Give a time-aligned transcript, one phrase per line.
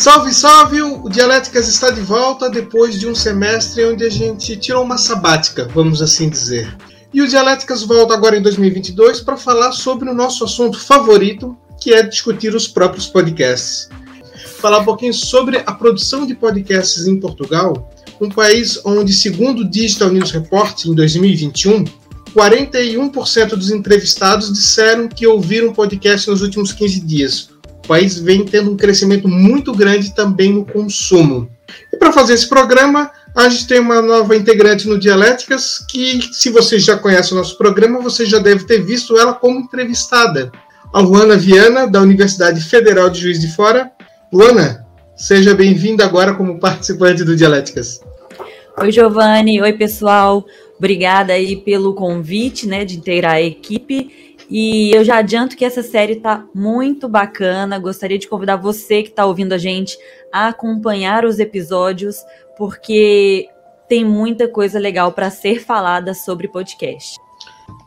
[0.00, 0.80] Salve, salve!
[0.80, 5.68] O Dialéticas está de volta depois de um semestre onde a gente tirou uma sabática,
[5.74, 6.74] vamos assim dizer.
[7.12, 11.92] E o Dialéticas volta agora em 2022 para falar sobre o nosso assunto favorito, que
[11.92, 13.90] é discutir os próprios podcasts.
[14.56, 19.68] Falar um pouquinho sobre a produção de podcasts em Portugal, um país onde, segundo o
[19.68, 21.84] Digital News Report em 2021,
[22.34, 28.76] 41% dos entrevistados disseram que ouviram podcast nos últimos 15 dias, país vem tendo um
[28.76, 31.50] crescimento muito grande também no consumo.
[31.92, 36.50] E para fazer esse programa, a gente tem uma nova integrante no Dialéticas, que se
[36.50, 40.50] você já conhece o nosso programa, você já deve ter visto ela como entrevistada.
[40.92, 43.92] A Luana Viana, da Universidade Federal de Juiz de Fora.
[44.32, 44.84] Luana,
[45.16, 48.00] seja bem-vinda agora como participante do Dialéticas.
[48.80, 49.60] Oi, Giovanni.
[49.60, 50.44] Oi, pessoal.
[50.78, 54.29] Obrigada aí pelo convite, né, de inteirar a equipe.
[54.50, 57.78] E eu já adianto que essa série está muito bacana.
[57.78, 59.96] Gostaria de convidar você que está ouvindo a gente
[60.32, 62.16] a acompanhar os episódios,
[62.58, 63.46] porque
[63.88, 67.16] tem muita coisa legal para ser falada sobre podcast.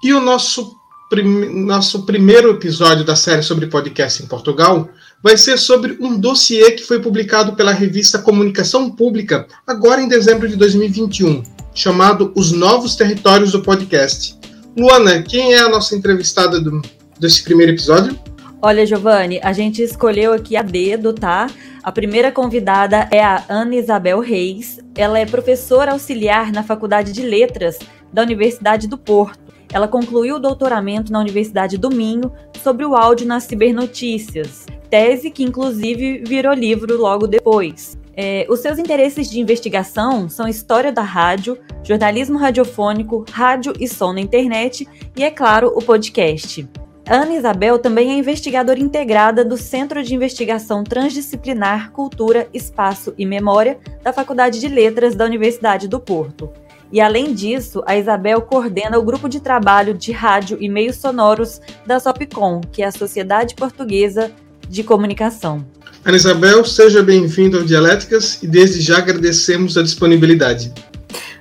[0.01, 0.73] E o nosso,
[1.09, 4.87] prim nosso primeiro episódio da série sobre podcast em Portugal
[5.21, 10.47] vai ser sobre um dossiê que foi publicado pela revista Comunicação Pública agora em dezembro
[10.47, 14.37] de 2021, chamado Os Novos Territórios do Podcast
[14.75, 16.81] Luana, quem é a nossa entrevistada do,
[17.19, 18.19] desse primeiro episódio?
[18.59, 21.47] Olha, Giovanni, a gente escolheu aqui a dedo, tá?
[21.83, 24.79] A primeira convidada é a Ana Isabel Reis.
[24.95, 27.77] Ela é professora auxiliar na Faculdade de Letras
[28.11, 29.53] da Universidade do Porto.
[29.71, 32.31] Ela concluiu o doutoramento na Universidade do Minho
[32.63, 37.97] sobre o áudio nas cibernotícias, tese que inclusive virou livro logo depois.
[38.15, 44.13] É, os seus interesses de investigação são história da rádio, jornalismo radiofônico, rádio e som
[44.13, 46.67] na internet e, é claro, o podcast.
[47.09, 53.77] Ana Isabel também é investigadora integrada do Centro de Investigação Transdisciplinar Cultura, Espaço e Memória
[54.01, 56.49] da Faculdade de Letras da Universidade do Porto.
[56.93, 61.59] E além disso, a Isabel coordena o grupo de trabalho de rádio e meios sonoros
[61.85, 64.31] da SOPCOM, que é a Sociedade Portuguesa
[64.69, 65.65] de Comunicação.
[66.05, 70.73] Ana Isabel, seja bem-vinda ao Dialéticas e desde já agradecemos a disponibilidade.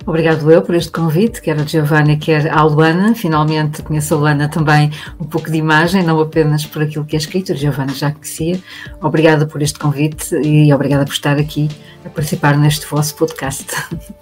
[0.07, 3.13] Obrigado eu por este convite, quer a Giovanna, quer a Luana.
[3.13, 7.19] Finalmente conheço a Luana também um pouco de imagem, não apenas por aquilo que é
[7.19, 8.61] escrito, a Giovanna já conhecia.
[9.01, 11.69] Obrigada por este convite e obrigada por estar aqui
[12.05, 13.67] a participar neste vosso podcast.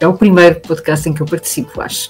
[0.00, 2.08] É o primeiro podcast em que eu participo, acho.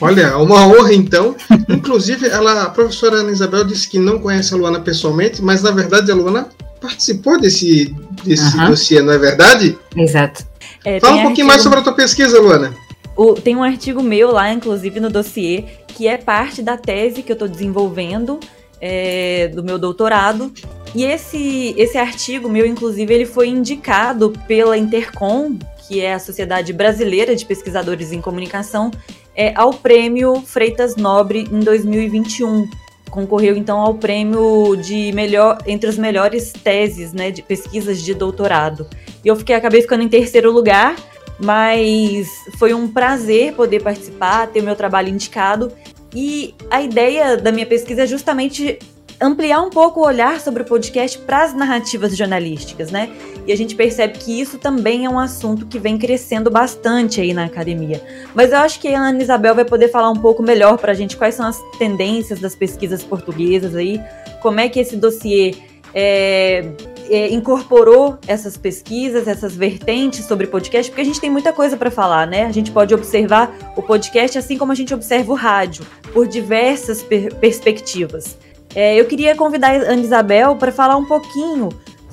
[0.00, 1.36] Olha, uma honra então.
[1.68, 5.70] Inclusive, ela, a professora Ana Isabel disse que não conhece a Luana pessoalmente, mas na
[5.70, 6.48] verdade a Luana
[6.80, 7.94] participou desse,
[8.24, 8.66] desse uhum.
[8.66, 9.78] dossiê, não é verdade?
[9.96, 10.44] Exato.
[10.84, 11.48] É, Fala um pouquinho artigo...
[11.48, 12.74] mais sobre a tua pesquisa, Luana.
[13.16, 17.32] O, tem um artigo meu lá, inclusive, no dossiê, que é parte da tese que
[17.32, 18.38] eu estou desenvolvendo
[18.80, 20.52] é, do meu doutorado.
[20.94, 26.72] E esse, esse artigo meu, inclusive, ele foi indicado pela Intercom, que é a Sociedade
[26.72, 28.90] Brasileira de Pesquisadores em Comunicação,
[29.34, 32.68] é, ao prêmio Freitas Nobre em 2021
[33.10, 38.86] concorreu então ao prêmio de melhor entre as melhores teses, né, de pesquisas de doutorado.
[39.24, 40.96] E eu fiquei acabei ficando em terceiro lugar,
[41.38, 45.72] mas foi um prazer poder participar, ter o meu trabalho indicado.
[46.14, 48.78] E a ideia da minha pesquisa é justamente
[49.20, 53.10] ampliar um pouco o olhar sobre o podcast para as narrativas jornalísticas, né?
[53.46, 57.32] E a gente percebe que isso também é um assunto que vem crescendo bastante aí
[57.32, 58.02] na academia.
[58.34, 60.94] Mas eu acho que a Ana Isabel vai poder falar um pouco melhor para a
[60.94, 64.00] gente quais são as tendências das pesquisas portuguesas aí,
[64.40, 65.54] como é que esse dossiê
[65.94, 66.70] é,
[67.10, 71.90] é, incorporou essas pesquisas, essas vertentes sobre podcast, porque a gente tem muita coisa para
[71.90, 72.44] falar, né?
[72.44, 77.02] A gente pode observar o podcast assim como a gente observa o rádio, por diversas
[77.02, 78.36] per perspectivas.
[78.74, 81.68] É, eu queria convidar a Ana Isabel para falar um pouquinho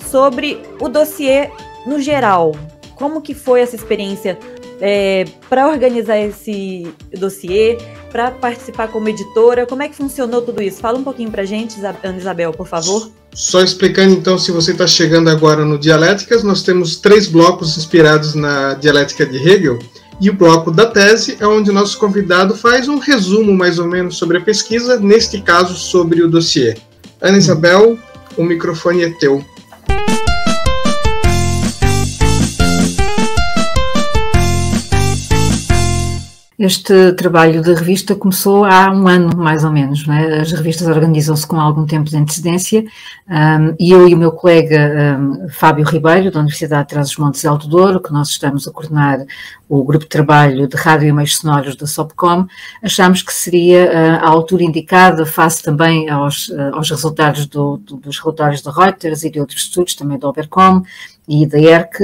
[0.09, 1.49] sobre o dossiê
[1.85, 2.55] no geral.
[2.95, 4.39] Como que foi essa experiência
[4.81, 7.77] é, para organizar esse dossiê,
[8.11, 9.65] para participar como editora?
[9.65, 10.79] Como é que funcionou tudo isso?
[10.79, 13.11] Fala um pouquinho para a gente, Ana Isabel, por favor.
[13.33, 18.33] Só explicando então, se você está chegando agora no Dialéticas, nós temos três blocos inspirados
[18.33, 19.77] na dialética de Hegel.
[20.19, 23.87] E o bloco da tese é onde o nosso convidado faz um resumo, mais ou
[23.87, 26.77] menos, sobre a pesquisa, neste caso, sobre o dossiê.
[27.21, 27.97] Ana Isabel,
[28.37, 29.43] o microfone é teu.
[36.57, 40.07] Este trabalho da revista começou há um ano, mais ou menos.
[40.07, 40.39] É?
[40.39, 42.85] As revistas organizam-se com algum tempo de antecedência
[43.27, 47.47] um, e eu e o meu colega um, Fábio Ribeiro, da Universidade de Trás-os-Montes e
[47.47, 49.25] Alto Douro, que nós estamos a coordenar
[49.67, 52.47] o grupo de trabalho de rádio e meios sonoros da SOPCOM,
[52.81, 57.97] achamos que seria uh, a altura indicada, face também aos, uh, aos resultados do, do,
[57.97, 60.83] dos relatórios da Reuters e de outros estudos, também da Obercom,
[61.27, 61.97] e da ERC,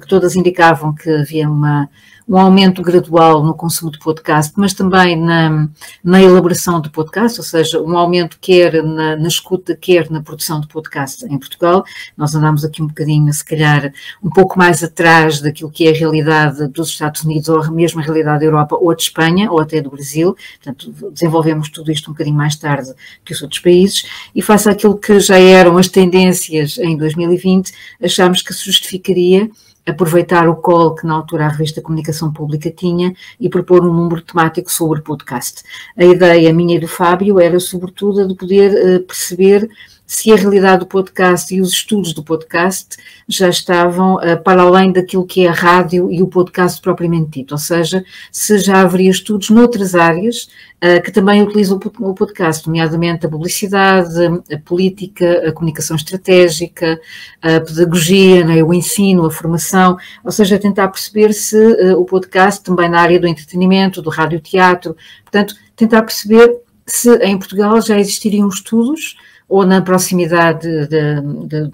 [0.00, 1.90] que todas indicavam que havia uma
[2.28, 5.68] um aumento gradual no consumo de podcast, mas também na,
[6.02, 10.60] na elaboração de podcast, ou seja, um aumento quer na, na, escuta, quer na produção
[10.60, 11.84] de podcast em Portugal.
[12.16, 13.92] Nós andamos aqui um bocadinho, se calhar,
[14.22, 18.04] um pouco mais atrás daquilo que é a realidade dos Estados Unidos, ou mesmo a
[18.04, 20.36] realidade da Europa, ou de Espanha, ou até do Brasil.
[20.56, 22.92] Portanto, desenvolvemos tudo isto um bocadinho mais tarde
[23.24, 28.42] que os outros países, e face àquilo que já eram as tendências em 2020, achámos
[28.42, 29.48] que se justificaria
[29.86, 34.20] aproveitar o call que na altura a revista Comunicação Pública tinha e propor um número
[34.20, 35.62] temático sobre podcast.
[35.96, 39.68] A ideia minha e do Fábio era sobretudo de poder uh, perceber
[40.06, 42.96] se a realidade do podcast e os estudos do podcast
[43.28, 47.52] já estavam uh, para além daquilo que é a rádio e o podcast propriamente dito,
[47.52, 50.48] ou seja, se já haveria estudos noutras áreas
[50.82, 54.14] uh, que também utilizam o podcast, nomeadamente a publicidade,
[54.52, 57.00] a política, a comunicação estratégica,
[57.42, 62.62] a pedagogia, né, o ensino, a formação, ou seja, tentar perceber se uh, o podcast
[62.62, 68.48] também na área do entretenimento, do radioteatro, portanto, tentar perceber se em Portugal já existiriam
[68.48, 69.16] estudos
[69.48, 70.68] ou na proximidade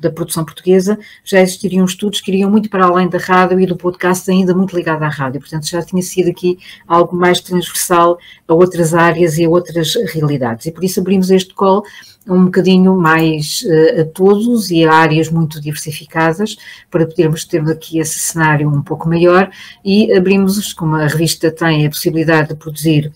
[0.01, 3.77] da produção portuguesa, já existiriam estudos que iriam muito para além da rádio e do
[3.77, 5.41] podcast, ainda muito ligado à rádio.
[5.41, 10.67] Portanto, já tinha sido aqui algo mais transversal a outras áreas e a outras realidades.
[10.67, 11.83] E por isso abrimos este call
[12.29, 16.57] um bocadinho mais uh, a todos e a áreas muito diversificadas,
[16.91, 19.51] para podermos ter aqui esse cenário um pouco maior
[19.85, 23.11] e abrimos, como a revista tem a possibilidade de produzir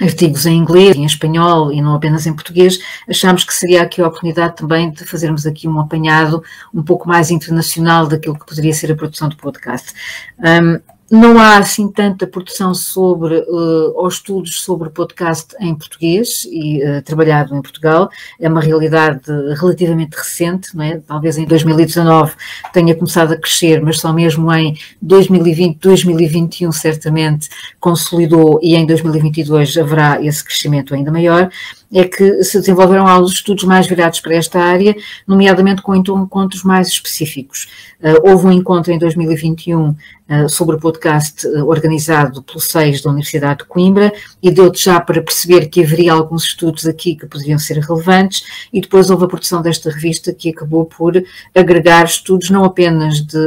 [0.00, 2.78] artigos em inglês, em espanhol e não apenas em português,
[3.08, 6.42] achámos que seria aqui a oportunidade também de fazermos aqui um apanhado
[6.72, 9.92] um pouco mais internacional daquilo que poderia ser a produção do podcast.
[10.38, 10.80] Um,
[11.10, 17.02] não há assim tanta produção sobre, uh, ou estudos sobre podcast em português e uh,
[17.02, 18.10] trabalhado em Portugal.
[18.38, 19.22] É uma realidade
[19.58, 20.98] relativamente recente, não é?
[20.98, 22.32] Talvez em 2019
[22.72, 27.48] tenha começado a crescer, mas só mesmo em 2020, 2021 certamente
[27.80, 31.50] consolidou e em 2022 haverá esse crescimento ainda maior
[31.92, 34.94] é que se desenvolveram alguns estudos mais virados para esta área,
[35.26, 37.68] nomeadamente com encontros mais específicos.
[38.00, 43.10] Uh, houve um encontro em 2021 uh, sobre o podcast uh, organizado pelo SEIS da
[43.10, 47.58] Universidade de Coimbra e deu-te já para perceber que haveria alguns estudos aqui que poderiam
[47.58, 51.20] ser relevantes e depois houve a produção desta revista que acabou por
[51.54, 53.38] agregar estudos não apenas de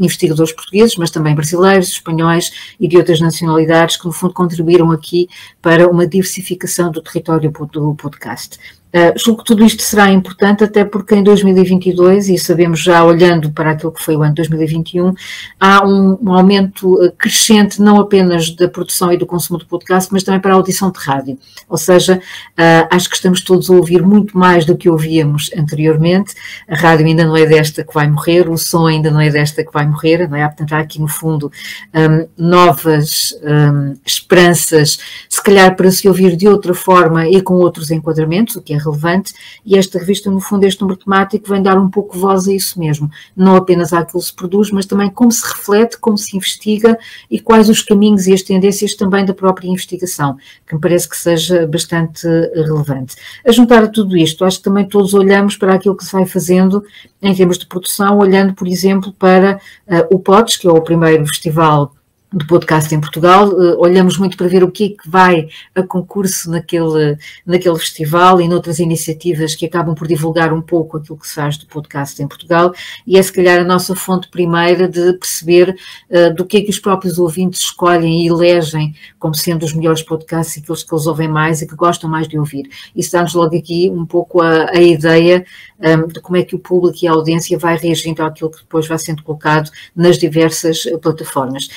[0.00, 5.28] investigadores portugueses, mas também brasileiros, espanhóis e de outras nacionalidades que no fundo contribuíram aqui
[5.60, 8.58] para uma diversificação do território do do podcast.
[8.94, 13.50] Uh, julgo que tudo isto será importante, até porque em 2022, e sabemos já olhando
[13.50, 15.14] para aquilo que foi o ano 2021,
[15.58, 20.12] há um, um aumento ah, crescente não apenas da produção e do consumo de podcast,
[20.12, 21.38] mas também para a audição de rádio.
[21.68, 26.34] Ou seja, uh, acho que estamos todos a ouvir muito mais do que ouvíamos anteriormente.
[26.68, 29.64] A rádio ainda não é desta que vai morrer, o som ainda não é desta
[29.64, 30.46] que vai morrer, não é?
[30.46, 31.50] Portanto, há aqui no fundo
[31.94, 34.98] um, novas um, esperanças,
[35.28, 38.81] se calhar para se ouvir de outra forma e com outros enquadramentos, o que é
[38.82, 39.32] relevante,
[39.64, 42.78] e esta revista, no fundo, este número temático vem dar um pouco voz a isso
[42.78, 46.98] mesmo, não apenas àquilo que se produz, mas também como se reflete, como se investiga
[47.30, 51.16] e quais os caminhos e as tendências também da própria investigação, que me parece que
[51.16, 53.16] seja bastante relevante.
[53.46, 56.26] A juntar a tudo isto, acho que também todos olhamos para aquilo que se vai
[56.26, 56.82] fazendo
[57.20, 61.26] em termos de produção, olhando, por exemplo, para uh, o POTS, que é o primeiro
[61.26, 61.92] festival
[62.32, 63.48] do podcast em Portugal.
[63.48, 68.40] Uh, olhamos muito para ver o que é que vai a concurso naquele, naquele festival
[68.40, 72.22] e noutras iniciativas que acabam por divulgar um pouco aquilo que se faz do podcast
[72.22, 72.72] em Portugal,
[73.06, 75.76] e é se calhar a nossa fonte primeira de perceber
[76.10, 80.02] uh, do que é que os próprios ouvintes escolhem e elegem como sendo os melhores
[80.02, 82.68] podcasts e aqueles que eles ouvem mais e que gostam mais de ouvir.
[82.96, 85.44] Isso dá-nos logo aqui um pouco a, a ideia
[85.78, 88.86] um, de como é que o público e a audiência vai reagindo àquilo que depois
[88.86, 91.68] vai sendo colocado nas diversas plataformas.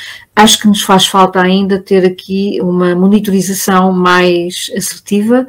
[0.45, 5.47] Acho que nos faz falta ainda ter aqui uma monitorização mais assertiva,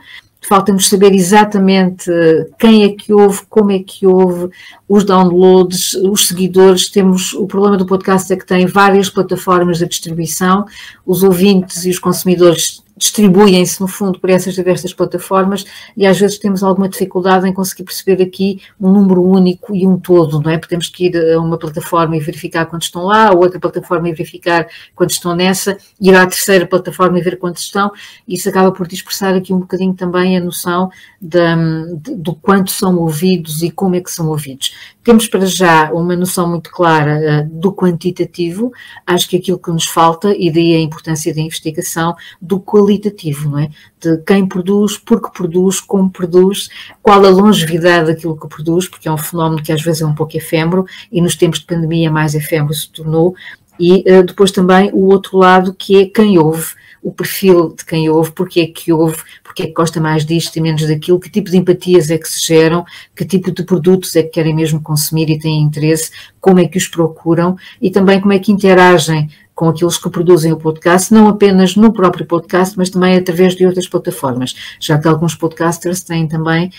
[0.49, 2.11] falta-nos saber exatamente
[2.59, 4.49] quem é que ouve, como é que ouve,
[4.89, 6.89] os downloads, os seguidores.
[6.89, 10.65] Temos o problema do podcast é que tem várias plataformas de distribuição,
[11.05, 15.65] os ouvintes e os consumidores distribuem-se, no fundo, por essas diversas plataformas
[15.97, 19.99] e às vezes temos alguma dificuldade em conseguir perceber aqui um número único e um
[19.99, 20.57] todo, não é?
[20.57, 24.09] Porque temos que ir a uma plataforma e verificar quantos estão lá, a outra plataforma
[24.09, 27.93] e verificar quantos estão nessa, ir à terceira plataforma e ver quantos estão,
[28.27, 33.71] isso acaba por dispersar aqui um bocadinho também a noção do quanto são ouvidos e
[33.71, 34.73] como é que são ouvidos.
[35.07, 38.73] Temos para já uma noção muito clara uh, do quantitativo,
[39.07, 43.61] acho que aquilo que nos falta, e daí a importância da investigação, do qualitativo não
[43.61, 43.71] é?
[44.01, 46.69] De quem produz, porque produz, como produz,
[47.01, 50.13] qual a longevidade daquilo que produz, porque é um fenómeno que às vezes é um
[50.13, 53.37] pouco efêmero e nos tempos de pandemia mais efêmero se tornou,
[53.79, 56.75] e uh, depois também o outro lado que é quem ouve,
[57.07, 60.57] o perfil de quem ouve, porque é que ouve, porque é que gosta mais disto
[60.57, 62.85] e menos daquilo, que tipo de empatias é que se geram,
[63.15, 66.11] que tipo de produtos é que querem mesmo consumir e têm interesse,
[66.41, 70.53] como é que os procuram e também como é que interagem com aqueles que produzem
[70.53, 75.07] o podcast, não apenas no próprio podcast, mas também através de outras plataformas, já que
[75.07, 76.73] alguns podcasters têm também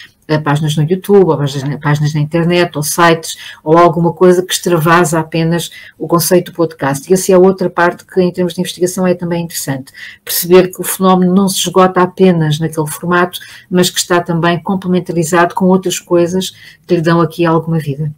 [0.43, 1.37] páginas no YouTube, ou
[1.79, 7.09] páginas na internet, ou sites, ou alguma coisa que extravasa apenas o conceito do podcast.
[7.09, 9.93] E essa é a outra parte que, em termos de investigação, é também interessante.
[10.25, 15.55] Perceber que o fenómeno não se esgota apenas naquele formato, mas que está também complementarizado
[15.55, 16.51] com outras coisas
[16.85, 18.11] que lhe dão aqui alguma vida.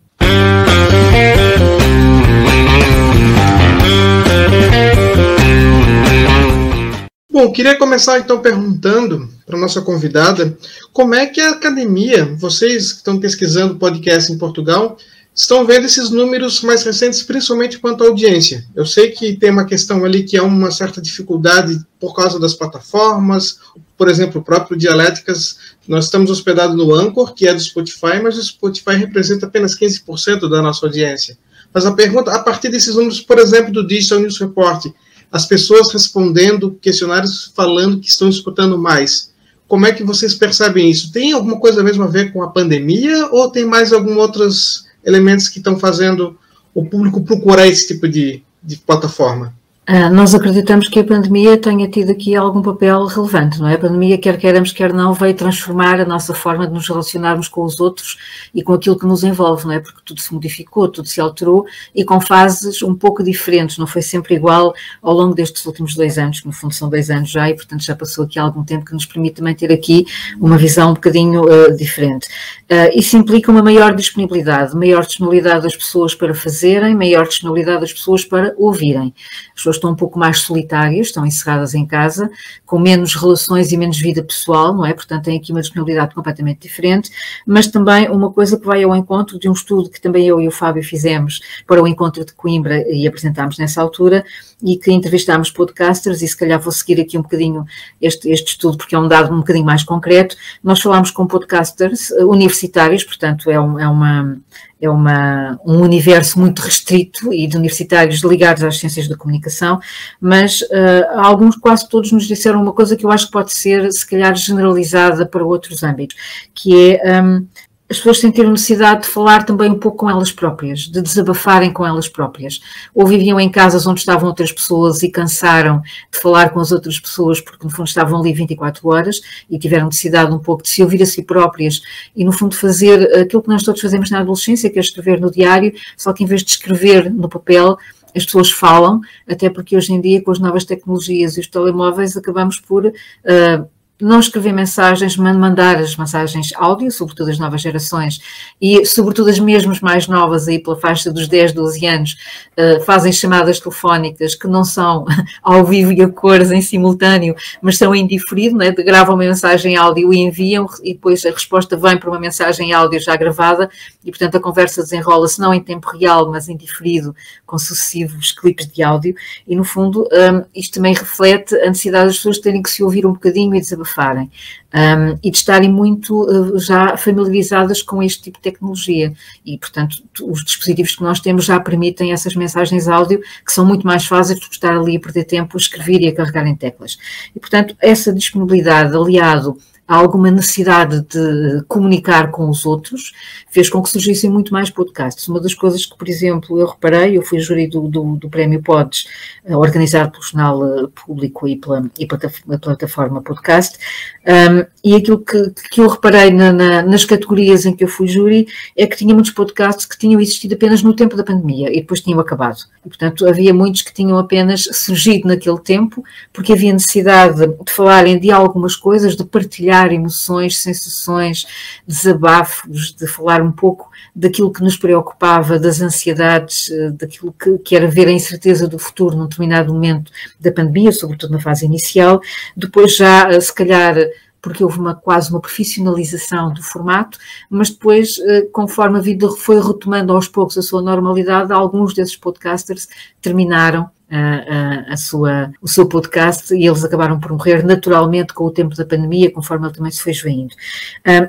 [7.32, 10.58] Bom, queria começar então perguntando para nossa convidada
[10.92, 14.98] como é que a academia, vocês que estão pesquisando podcast em Portugal,
[15.34, 18.66] estão vendo esses números mais recentes, principalmente quanto à audiência.
[18.76, 22.56] Eu sei que tem uma questão ali que é uma certa dificuldade por causa das
[22.56, 23.60] plataformas,
[23.96, 25.58] por exemplo, o próprio Dialéticas,
[25.88, 30.50] nós estamos hospedados no Anchor, que é do Spotify, mas o Spotify representa apenas 15%
[30.50, 31.38] da nossa audiência.
[31.72, 34.88] Mas a pergunta, a partir desses números, por exemplo, do Digital News Report,
[35.32, 39.32] as pessoas respondendo questionários falando que estão escutando mais.
[39.68, 41.12] Como é que vocês percebem isso?
[41.12, 45.48] Tem alguma coisa mesmo a ver com a pandemia ou tem mais alguns outros elementos
[45.48, 46.38] que estão fazendo
[46.74, 49.54] o público procurar esse tipo de, de plataforma?
[49.92, 53.74] Ah, nós acreditamos que a pandemia tenha tido aqui algum papel relevante, não é?
[53.74, 57.64] A pandemia, quer queiramos, quer não, veio transformar a nossa forma de nos relacionarmos com
[57.64, 58.16] os outros
[58.54, 59.80] e com aquilo que nos envolve, não é?
[59.80, 61.66] Porque tudo se modificou, tudo se alterou
[61.96, 66.20] e com fases um pouco diferentes, não foi sempre igual ao longo destes últimos dois
[66.20, 68.86] anos, que no fundo são dois anos já e, portanto, já passou aqui algum tempo
[68.86, 70.06] que nos permite também ter aqui
[70.40, 72.28] uma visão um bocadinho uh, diferente.
[72.70, 77.92] Uh, isso implica uma maior disponibilidade, maior disponibilidade das pessoas para fazerem, maior disponibilidade das
[77.92, 79.16] pessoas para ouvirem.
[79.48, 82.30] As pessoas estão um pouco mais solitárias, estão encerradas em casa,
[82.66, 84.94] com menos relações e menos vida pessoal, não é?
[84.94, 87.10] Portanto, têm aqui uma disponibilidade completamente diferente,
[87.46, 90.48] mas também uma coisa que vai ao encontro de um estudo que também eu e
[90.48, 94.24] o Fábio fizemos para o encontro de Coimbra e apresentámos nessa altura,
[94.62, 97.66] e que entrevistámos podcasters, e se calhar vou seguir aqui um bocadinho
[98.02, 100.36] este, este estudo, porque é um dado um bocadinho mais concreto.
[100.64, 104.38] Nós falámos com podcasters universitários, portanto, é, um, é uma,
[104.82, 109.80] é uma, um universo muito restrito e de universitários ligados às ciências da comunicação,
[110.22, 113.92] mas uh, alguns, quase todos, nos disseram uma coisa que eu acho que pode ser,
[113.92, 116.16] se calhar, generalizada para outros âmbitos,
[116.54, 117.46] que é um,
[117.90, 121.86] as pessoas sentiram necessidade de falar também um pouco com elas próprias, de desabafarem com
[121.86, 122.62] elas próprias.
[122.94, 127.00] Ou viviam em casas onde estavam outras pessoas e cansaram de falar com as outras
[127.00, 130.84] pessoas porque, no fundo, estavam ali 24 horas e tiveram necessidade um pouco de se
[130.84, 131.82] ouvir a si próprias
[132.16, 135.32] e, no fundo, fazer aquilo que nós todos fazemos na adolescência, que é escrever no
[135.32, 137.76] diário, só que em vez de escrever no papel,
[138.16, 142.16] as pessoas falam, até porque hoje em dia, com as novas tecnologias e os telemóveis,
[142.16, 142.86] acabamos por.
[142.86, 148.22] Uh, não escrever mensagens, mandar as mensagens áudio, sobretudo as novas gerações,
[148.62, 152.18] e sobretudo as mesmas mais novas, aí pela faixa dos 10, 12 anos,
[152.58, 155.06] uh, fazem chamadas telefónicas que não são
[155.44, 158.72] ao vivo e a cores em simultâneo, mas são em diferido, né?
[158.72, 163.00] gravam uma mensagem áudio e enviam, e depois a resposta vem para uma mensagem áudio
[163.00, 163.70] já gravada,
[164.04, 167.14] e portanto a conversa desenrola-se não em tempo real, mas em diferido,
[167.50, 169.16] com sucessivos clipes de áudio,
[169.48, 173.06] e no fundo um, isto também reflete a necessidade das pessoas terem que se ouvir
[173.06, 174.32] um bocadinho e desabafar surfarem
[174.74, 179.14] um, e de estarem muito uh, já familiarizadas com este tipo de tecnologia.
[179.46, 183.86] E, portanto, os dispositivos que nós temos já permitem essas mensagens áudio que são muito
[183.86, 186.98] mais fáceis que estar ali a perder tempo a escrever e a carregar em teclas.
[187.36, 189.58] E, portanto, essa disponibilidade aliado
[189.90, 193.12] alguma necessidade de comunicar com os outros,
[193.50, 195.28] fez com que surgissem muito mais podcasts.
[195.28, 198.62] Uma das coisas que, por exemplo, eu reparei, eu fui júri do, do, do Prémio
[198.62, 199.06] Pods,
[199.46, 203.80] uh, organizado pelo Jornal eh, Público e pela, e pela plataforma Podcast,
[204.28, 208.08] um, e aquilo que, que eu reparei na, na, nas categorias em que eu fui
[208.08, 211.82] júri é que tinha muitos podcasts que tinham existido apenas no tempo da pandemia e
[211.82, 212.60] depois tinham acabado.
[212.86, 218.20] E, portanto, havia muitos que tinham apenas surgido naquele tempo, porque havia necessidade de falarem
[218.20, 221.46] de algumas coisas, de partilhar partilhar emoções, sensações,
[221.88, 227.76] desabafos, de falar um pouco daquilo que nos preocupava, das ansiedades, eh, daquilo que, que
[227.76, 232.20] era ver a incerteza do futuro num determinado momento da pandemia, sobretudo na fase inicial.
[232.56, 233.96] Depois já, eh, se calhar,
[234.42, 237.18] porque houve uma, quase uma profissionalização do formato,
[237.50, 242.16] mas depois, uh, conforme a vida foi retomando aos poucos a sua normalidade, alguns desses
[242.16, 242.88] podcasters
[243.22, 248.52] terminaram a, a, sua, o seu podcast e eles acabaram por morrer naturalmente com o
[248.52, 250.56] tempo da pandemia, conforme ele também se foi esvaindo.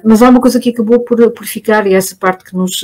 [0.02, 2.80] Mas há uma coisa que acabou por, por ficar, e é essa parte que nos,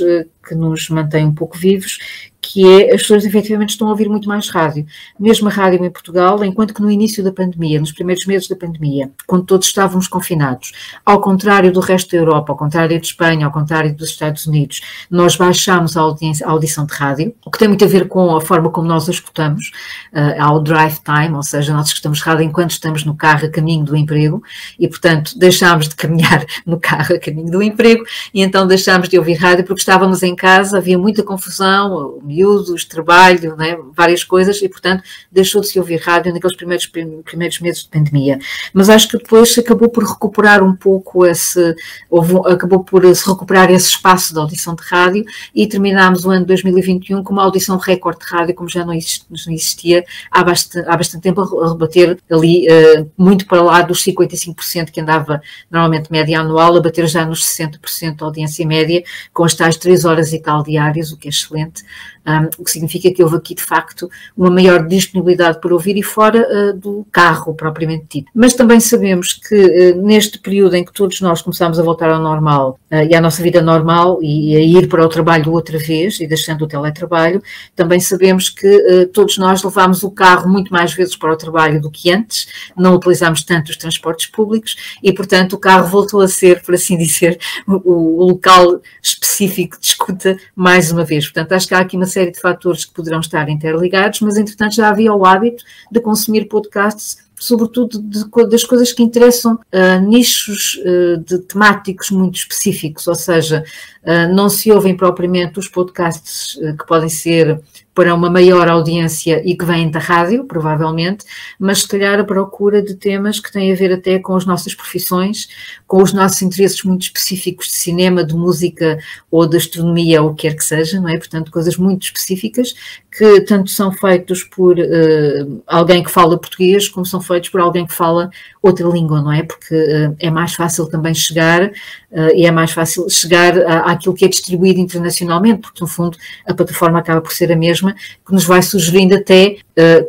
[0.47, 1.97] que nos mantém um pouco vivos,
[2.47, 4.85] que é as pessoas efetivamente estão a ouvir muito mais rádio.
[5.19, 8.55] Mesmo a rádio em Portugal, enquanto que no início da pandemia, nos primeiros meses da
[8.55, 10.71] pandemia, quando todos estávamos confinados,
[11.05, 14.79] ao contrário do resto da Europa, ao contrário de Espanha, ao contrário dos Estados Unidos,
[15.11, 18.39] nós baixámos a, a audição de rádio, o que tem muito a ver com a
[18.39, 19.71] forma como nós a escutamos,
[20.13, 23.83] uh, ao drive time, ou seja, nós escutamos rádio enquanto estamos no carro a caminho
[23.83, 24.41] do emprego
[24.79, 29.17] e, portanto, deixámos de caminhar no carro a caminho do emprego e então deixámos de
[29.17, 34.69] ouvir rádio porque estávamos em casa, havia muita confusão, miúdos, trabalho, né, várias coisas, e
[34.69, 38.39] portanto deixou de se ouvir rádio naqueles primeiros, primeiros meses de pandemia.
[38.73, 41.75] Mas acho que depois acabou por recuperar um pouco esse,
[42.09, 46.45] houve, acabou por se recuperar esse espaço de audição de rádio e terminámos o ano
[46.45, 51.23] 2021 com uma audição recorde de rádio, como já não existia há bastante, há bastante
[51.23, 56.75] tempo, a rebater ali uh, muito para lá dos 55% que andava normalmente média anual,
[56.75, 59.03] a bater já nos 60% de audiência média,
[59.33, 61.83] com as tais 3 horas e tal diárias, o que é excelente
[62.27, 66.03] um, o que significa que houve aqui, de facto, uma maior disponibilidade para ouvir e
[66.03, 68.31] fora uh, do carro propriamente dito.
[68.35, 72.21] Mas também sabemos que uh, neste período em que todos nós começámos a voltar ao
[72.21, 76.19] normal uh, e à nossa vida normal e a ir para o trabalho outra vez
[76.19, 77.41] e deixando o teletrabalho,
[77.75, 81.89] também sabemos que todos nós levámos o carro muito mais vezes para o trabalho do
[81.89, 86.61] que antes, não utilizámos tanto os transportes públicos e, portanto, o carro voltou a ser,
[86.63, 91.25] por assim dizer, o, o local específico de escuta mais uma vez.
[91.25, 94.75] Portanto, acho que há aqui uma série de fatores que poderão estar interligados, mas entretanto
[94.75, 100.79] já havia o hábito de consumir podcasts sobretudo de, das coisas que interessam uh, nichos
[100.83, 103.63] uh, de temáticos muito específicos, ou seja,
[104.03, 107.61] uh, não se ouvem propriamente os podcasts que podem ser
[107.97, 111.25] para uma maior audiência e que vêm da rádio, provavelmente,
[111.59, 114.75] mas se calhar a procura de temas que têm a ver até com as nossas
[114.75, 115.49] profissões,
[115.87, 118.99] com os nossos interesses muito específicos de cinema, de música
[119.31, 121.17] ou de astronomia, ou o que quer que seja, não é?
[121.17, 122.75] Portanto, coisas muito específicas
[123.17, 127.87] que tanto são feitos por uh, alguém que fala português, como são feitos por alguém
[127.87, 128.29] que fala
[128.61, 129.41] outra língua, não é?
[129.41, 134.23] Porque uh, é mais fácil também chegar uh, e é mais fácil chegar àquilo que
[134.23, 138.45] é distribuído internacionalmente, porque no fundo a plataforma acaba por ser a mesma, que nos
[138.45, 139.57] vai sugerindo até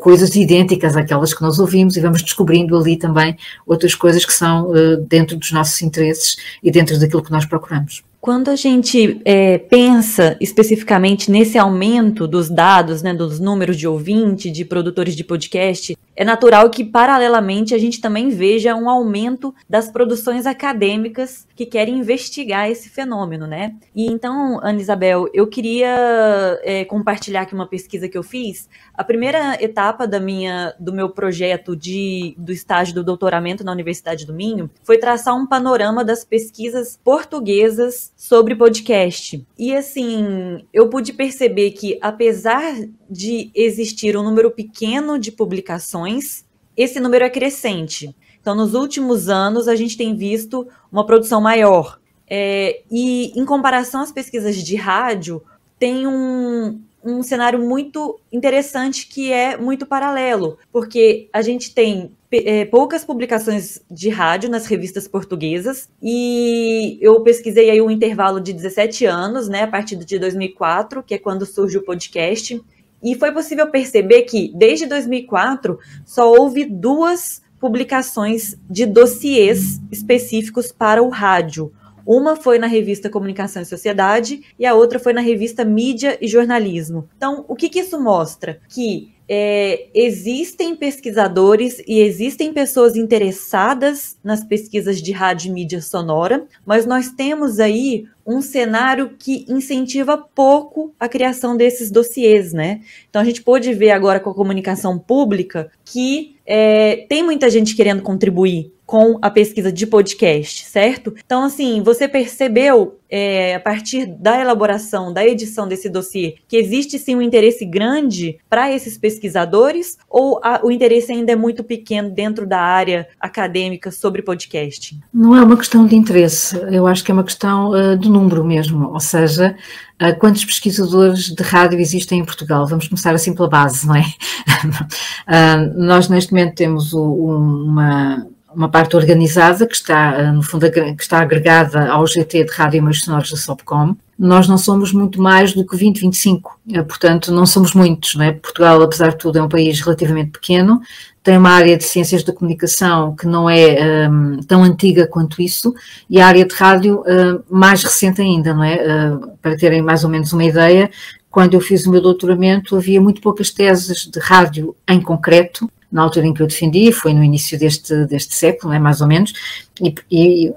[0.01, 3.37] coisas idênticas àquelas que nós ouvimos e vamos descobrindo ali também
[3.67, 4.71] outras coisas que são
[5.09, 8.03] dentro dos nossos interesses e dentro daquilo que nós procuramos.
[8.21, 14.51] Quando a gente é, pensa especificamente nesse aumento dos dados, né, dos números de ouvinte,
[14.51, 19.89] de produtores de podcast, é natural que, paralelamente, a gente também veja um aumento das
[19.89, 23.77] produções acadêmicas que querem investigar esse fenômeno, né?
[23.95, 28.69] E então, Ana Isabel, eu queria é, compartilhar aqui uma pesquisa que eu fiz.
[28.93, 34.27] A primeira etapa da minha, do meu projeto de, do estágio do doutoramento na Universidade
[34.27, 39.47] do Minho foi traçar um panorama das pesquisas portuguesas sobre podcast.
[39.57, 42.75] E assim, eu pude perceber que, apesar
[43.09, 46.45] de existir um número pequeno de publicações,
[46.77, 48.15] esse número é crescente.
[48.41, 51.99] Então, nos últimos anos, a gente tem visto uma produção maior.
[52.31, 55.43] É, e, em comparação às pesquisas de rádio,
[55.79, 62.65] tem um, um cenário muito interessante que é muito paralelo, porque a gente tem é,
[62.67, 69.07] poucas publicações de rádio nas revistas portuguesas e eu pesquisei aí um intervalo de 17
[69.07, 72.61] anos, né, a partir de 2004, que é quando surge o podcast,
[73.03, 81.03] e foi possível perceber que desde 2004 só houve duas publicações de dossiês específicos para
[81.03, 81.73] o rádio.
[82.09, 86.27] Uma foi na revista Comunicação e Sociedade e a outra foi na revista Mídia e
[86.27, 87.07] Jornalismo.
[87.15, 88.63] Então, o que, que isso mostra?
[88.67, 96.47] Que é, existem pesquisadores e existem pessoas interessadas nas pesquisas de rádio e mídia sonora,
[96.65, 102.81] mas nós temos aí um cenário que incentiva pouco a criação desses dossiês, né?
[103.11, 107.77] Então a gente pôde ver agora com a comunicação pública que é, tem muita gente
[107.77, 111.15] querendo contribuir com a pesquisa de podcast, certo?
[111.23, 116.99] Então, assim, você percebeu é, a partir da elaboração, da edição desse dossiê, que existe
[116.99, 122.09] sim um interesse grande para esses pesquisadores ou a, o interesse ainda é muito pequeno
[122.09, 124.99] dentro da área acadêmica sobre podcast?
[125.13, 128.43] Não é uma questão de interesse, eu acho que é uma questão uh, de número
[128.43, 129.55] mesmo, ou seja,
[130.01, 132.67] uh, quantos pesquisadores de rádio existem em Portugal?
[132.67, 134.01] Vamos começar assim pela base, não é?
[134.01, 138.27] uh, nós neste momento temos o, uma
[138.59, 142.81] uma parte organizada que está, no fundo, que está agregada ao GT de Rádio e
[142.81, 143.95] Meios Sonoros da Sopcom.
[144.19, 148.17] Nós não somos muito mais do que 20, 25, portanto, não somos muitos.
[148.17, 148.33] Não é?
[148.33, 150.81] Portugal, apesar de tudo, é um país relativamente pequeno,
[151.23, 155.73] tem uma área de ciências da comunicação que não é um, tão antiga quanto isso,
[156.11, 158.75] e a área de rádio uh, mais recente ainda, não é?
[158.75, 160.91] Uh, para terem mais ou menos uma ideia,
[161.31, 166.03] quando eu fiz o meu doutoramento havia muito poucas teses de rádio em concreto, na
[166.03, 168.79] altura em que eu defendi, foi no início deste, deste século, é?
[168.79, 169.33] Mais ou menos,
[169.81, 170.53] e, e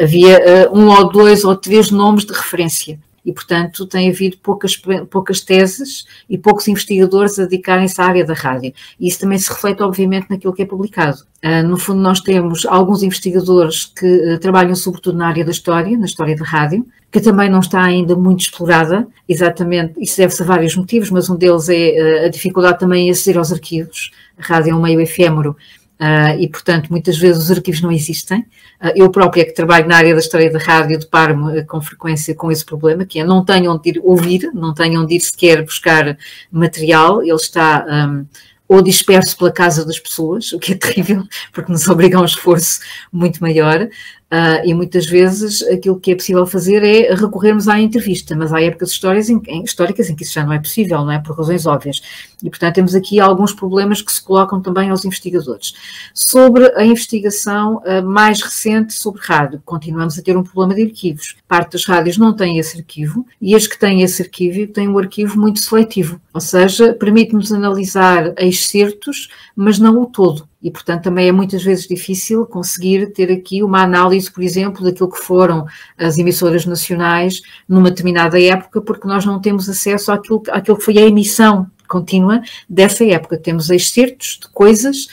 [0.00, 4.80] havia uh, um ou dois ou três nomes de referência e, portanto, tem havido poucas,
[5.10, 8.72] poucas teses e poucos investigadores a dedicarem-se à área da rádio.
[9.00, 11.18] E isso também se reflete, obviamente, naquilo que é publicado.
[11.44, 15.98] Uh, no fundo, nós temos alguns investigadores que uh, trabalham sobretudo na área da história,
[15.98, 20.46] na história da rádio, que também não está ainda muito explorada, exatamente, isso deve-se a
[20.46, 24.12] vários motivos, mas um deles é uh, a dificuldade também em aceder aos arquivos.
[24.38, 25.56] A rádio é um meio efêmero
[25.98, 28.40] Uh, e, portanto, muitas vezes os arquivos não existem.
[28.82, 32.34] Uh, eu própria, que trabalho na área da história da rádio, deparo-me uh, com frequência
[32.34, 35.64] com esse problema, que é não tenho onde ir ouvir, não tenho onde ir sequer
[35.64, 36.18] buscar
[36.52, 38.26] material, ele está um,
[38.68, 42.26] ou disperso pela casa das pessoas, o que é terrível, porque nos obriga a um
[42.26, 42.80] esforço
[43.10, 43.88] muito maior,
[44.26, 48.60] Uh, e muitas vezes aquilo que é possível fazer é recorrermos à entrevista, mas há
[48.60, 51.20] épocas históricas em, em, históricas em que isso já não é possível, não é?
[51.20, 52.02] Por razões óbvias.
[52.42, 55.74] E, portanto, temos aqui alguns problemas que se colocam também aos investigadores.
[56.12, 61.36] Sobre a investigação uh, mais recente sobre rádio, continuamos a ter um problema de arquivos.
[61.46, 64.98] Parte das rádios não tem esse arquivo e as que têm esse arquivo têm um
[64.98, 71.28] arquivo muito seletivo, ou seja, permite-nos analisar excertos, mas não o todo e, portanto, também
[71.28, 75.64] é muitas vezes difícil conseguir ter aqui uma análise, por exemplo, daquilo que foram
[75.96, 80.98] as emissoras nacionais numa determinada época, porque nós não temos acesso àquilo, àquilo que foi
[80.98, 83.38] a emissão contínua dessa época.
[83.38, 85.04] Temos excertos de coisas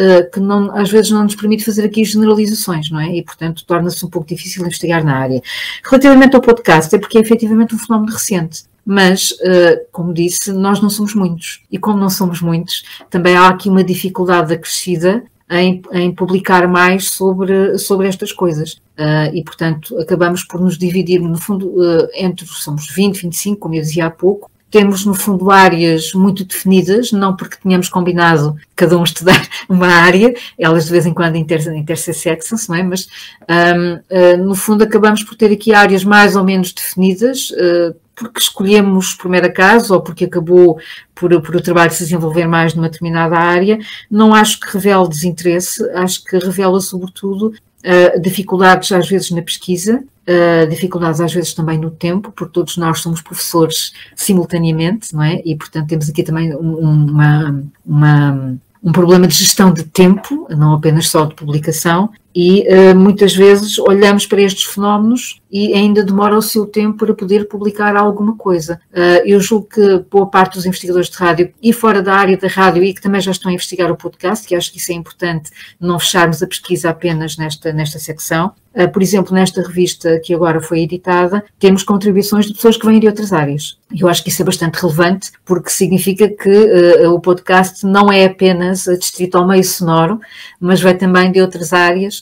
[0.00, 3.14] uh, que não, às vezes não nos permite fazer aqui generalizações, não é?
[3.14, 5.42] E, portanto, torna-se um pouco difícil investigar na área.
[5.84, 10.80] Relativamente ao podcast, é porque é efetivamente um fenómeno recente mas, eh, como disse, nós
[10.80, 11.62] não somos muitos.
[11.70, 17.10] E como não somos muitos, também há aqui uma dificuldade acrescida em, em publicar mais
[17.10, 18.72] sobre, sobre estas coisas.
[18.98, 23.74] Uh, e, portanto, acabamos por nos dividir, no fundo, uh, entre, somos 20, 25, como
[23.74, 28.96] eu dizia há pouco, temos, no fundo, áreas muito definidas, não porque tenhamos combinado cada
[28.96, 32.82] um estudar uma área, elas de vez em quando inter, intersexam-se, não é?
[32.82, 33.06] Mas,
[33.48, 38.40] um, uh, no fundo, acabamos por ter aqui áreas mais ou menos definidas, uh, porque
[38.40, 40.78] escolhemos por mero acaso ou porque acabou
[41.14, 43.78] por, por o trabalho se desenvolver mais numa determinada área,
[44.10, 50.02] não acho que revele desinteresse, acho que revela sobretudo uh, dificuldades às vezes na pesquisa,
[50.02, 55.40] uh, dificuldades às vezes também no tempo, porque todos nós somos professores simultaneamente, não é?
[55.44, 61.08] E portanto temos aqui também uma, uma um problema de gestão de tempo, não apenas
[61.08, 66.42] só de publicação, e uh, muitas vezes olhamos para estes fenómenos e ainda demora o
[66.42, 68.80] seu tempo para poder publicar alguma coisa.
[68.90, 72.48] Uh, eu julgo que boa parte dos investigadores de rádio e fora da área da
[72.48, 74.94] rádio e que também já estão a investigar o podcast, que acho que isso é
[74.94, 78.52] importante, não fecharmos a pesquisa apenas nesta, nesta secção.
[78.74, 82.98] Uh, por exemplo, nesta revista que agora foi editada, temos contribuições de pessoas que vêm
[82.98, 83.76] de outras áreas.
[83.94, 88.84] Eu acho que isso é bastante relevante, porque significa que o podcast não é apenas
[88.84, 90.18] distrito ao meio sonoro,
[90.58, 92.21] mas vai também de outras áreas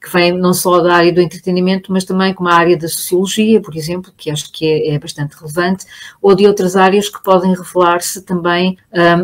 [0.00, 3.60] que vem não só da área do entretenimento, mas também como a área da sociologia,
[3.60, 5.84] por exemplo, que acho que é, é bastante relevante,
[6.22, 8.78] ou de outras áreas que podem revelar-se também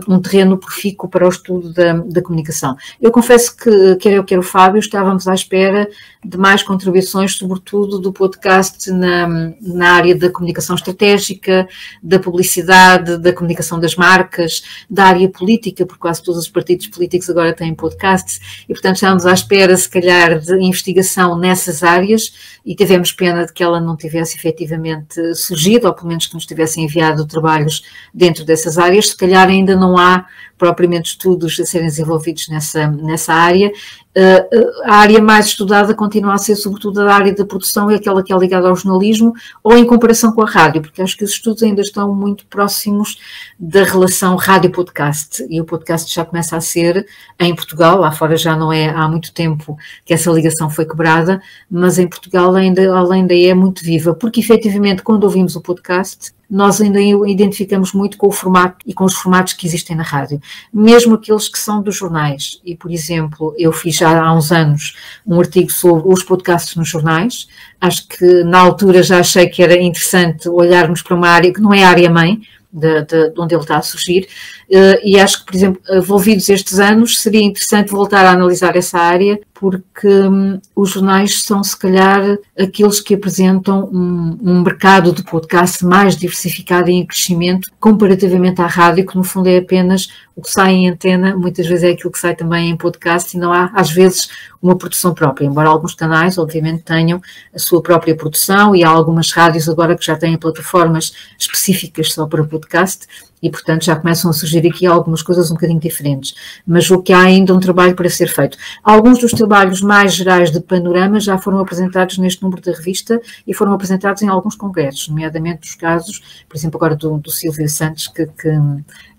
[0.08, 2.76] um, um, terreno profícuo para o estudo da, da comunicação.
[3.00, 5.88] Eu confesso que, quer eu, quer o Fábio, estávamos à espera
[6.22, 11.66] de mais contribuições, sobretudo do podcast na, na área da comunicação estratégica,
[12.02, 17.30] da publicidade, da comunicação das marcas, da área política, porque quase todos os partidos políticos
[17.30, 22.32] agora têm podcasts, e portanto estávamos à espera, se calhar, de investigação nessas áreas
[22.66, 26.44] e tivemos pena de que ela não tivesse efetivamente surgido, ou pelo menos que nos
[26.44, 29.10] tivesse enviado trabalhos dentro dessas áreas.
[29.10, 30.26] Se calhar ainda não há
[30.58, 33.70] propriamente estudos a serem desenvolvidos nessa, nessa área.
[34.16, 38.22] Uh, a área mais estudada continua a ser, sobretudo, a área da produção e aquela
[38.22, 41.32] que é ligada ao jornalismo, ou em comparação com a rádio, porque acho que os
[41.32, 43.18] estudos ainda estão muito próximos
[43.60, 45.46] da relação rádio-podcast.
[45.50, 47.06] E o podcast já começa a ser,
[47.38, 51.42] em Portugal, lá fora já não é há muito tempo que essa ligação foi quebrada,
[51.70, 56.80] mas em Portugal além daí é muito viva, porque efetivamente, quando ouvimos o podcast, nós
[56.80, 60.40] ainda identificamos muito com o formato e com os formatos que existem na rádio,
[60.72, 62.60] mesmo aqueles que são dos jornais.
[62.64, 64.94] E, por exemplo, eu fiz já há uns anos
[65.26, 67.48] um artigo sobre os podcasts nos jornais.
[67.80, 71.74] Acho que na altura já achei que era interessante olharmos para uma área que não
[71.74, 72.40] é a área mãe,
[72.72, 74.28] de, de, de, onde ele está a surgir,
[74.68, 79.38] e acho que, por exemplo, envolvidos estes anos, seria interessante voltar a analisar essa área,
[79.58, 85.84] porque hum, os jornais são, se calhar, aqueles que apresentam um, um, mercado de podcast
[85.84, 90.50] mais diversificado e em crescimento, comparativamente à rádio, que no fundo é apenas o que
[90.50, 93.70] sai em antena, muitas vezes é aquilo que sai também em podcast, e não há,
[93.74, 94.28] às vezes,
[94.60, 97.22] uma produção própria, embora alguns canais, obviamente, tenham
[97.54, 102.26] a sua própria produção, e há algumas rádios agora que já têm plataformas específicas só
[102.26, 103.06] para podcast,
[103.42, 106.34] e, portanto, já começam a surgir aqui algumas coisas um bocadinho diferentes.
[106.66, 108.56] Mas o que há ainda um trabalho para ser feito.
[108.82, 113.54] Alguns dos trabalhos mais gerais de panorama já foram apresentados neste número da revista e
[113.54, 118.08] foram apresentados em alguns congressos, nomeadamente os casos, por exemplo, agora do, do Silvio Santos,
[118.08, 118.50] que, que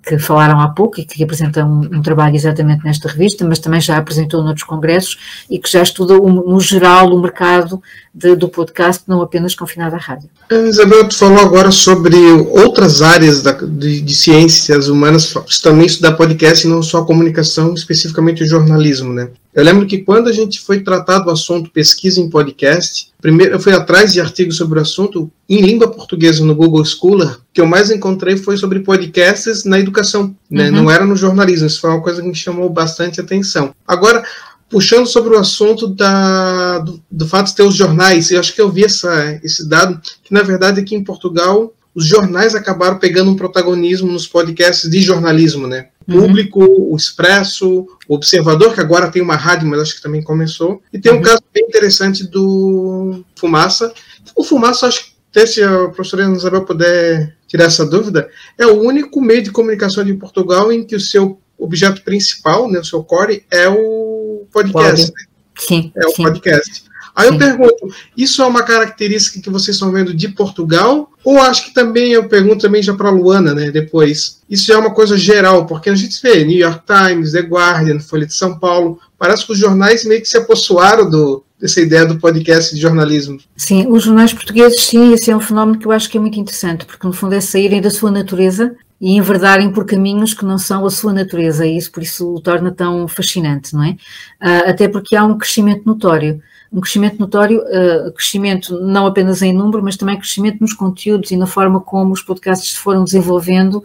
[0.08, 3.82] que falaram há pouco e que apresenta um, um, trabalho exatamente nesta revista, mas também
[3.82, 7.82] já apresentou noutros congressos e que já estuda, um, no geral, o mercado
[8.14, 10.30] de, do podcast, não apenas confinado à rádio.
[10.50, 16.66] Isabel, tu falou agora sobre outras áreas da, de, de, ciências humanas, também estudar podcast
[16.66, 19.30] e não só a comunicação, especificamente o jornalismo, né?
[19.54, 23.60] Eu lembro que quando a gente foi tratar do assunto pesquisa em podcast, primeiro eu
[23.60, 27.66] fui atrás de artigos sobre o assunto em língua portuguesa no Google Scholar, que eu
[27.66, 30.70] mais encontrei foi sobre podcasts na educação, né?
[30.70, 30.76] Uhum.
[30.76, 33.74] Não era no jornalismo, isso foi uma coisa que me chamou bastante atenção.
[33.88, 34.24] Agora,
[34.70, 38.62] puxando sobre o assunto da, do, do, fato de ter os jornais, eu acho que
[38.62, 43.32] eu vi essa, esse dado, que na verdade aqui em Portugal os jornais acabaram pegando
[43.32, 45.88] um protagonismo nos podcasts de jornalismo, né?
[46.08, 46.28] Uhum.
[46.28, 50.80] Público, o Expresso, o Observador, que agora tem uma rádio, mas acho que também começou.
[50.94, 51.24] E tem um uhum.
[51.24, 53.92] caso bem interessante do Fumaça.
[54.36, 58.30] O Fumaça, acho que até se a professora Isabel puder tirar essa dúvida,
[58.60, 62.80] é o único meio de comunicação de Portugal em que o seu objeto principal, né,
[62.80, 65.08] o seu core, é o podcast.
[65.08, 65.24] Né?
[65.58, 65.92] Sim.
[65.96, 66.22] É o sim.
[66.22, 66.84] podcast.
[67.18, 67.34] Aí Sim.
[67.34, 71.10] eu pergunto, isso é uma característica que vocês estão vendo de Portugal?
[71.24, 74.78] Ou acho que também, eu pergunto também já para a Luana, né, depois, isso é
[74.78, 78.60] uma coisa geral, porque a gente vê New York Times, The Guardian, Folha de São
[78.60, 82.80] Paulo, parece que os jornais meio que se apossuaram do, dessa ideia do podcast de
[82.80, 83.40] jornalismo.
[83.56, 86.40] Sim, os jornais portugueses, sim, esse é um fenómeno que eu acho que é muito
[86.40, 90.60] interessante, porque no fundo é saírem da sua natureza e enverdarem por caminhos que não
[90.60, 93.98] são a sua natureza, e isso por isso o torna tão fascinante, não é?
[94.40, 96.40] Uh, até porque há um crescimento notório
[96.72, 101.38] um crescimento notório, uh, crescimento não apenas em número, mas também crescimento nos conteúdos e
[101.38, 103.84] na forma como os podcasts se foram desenvolvendo uh,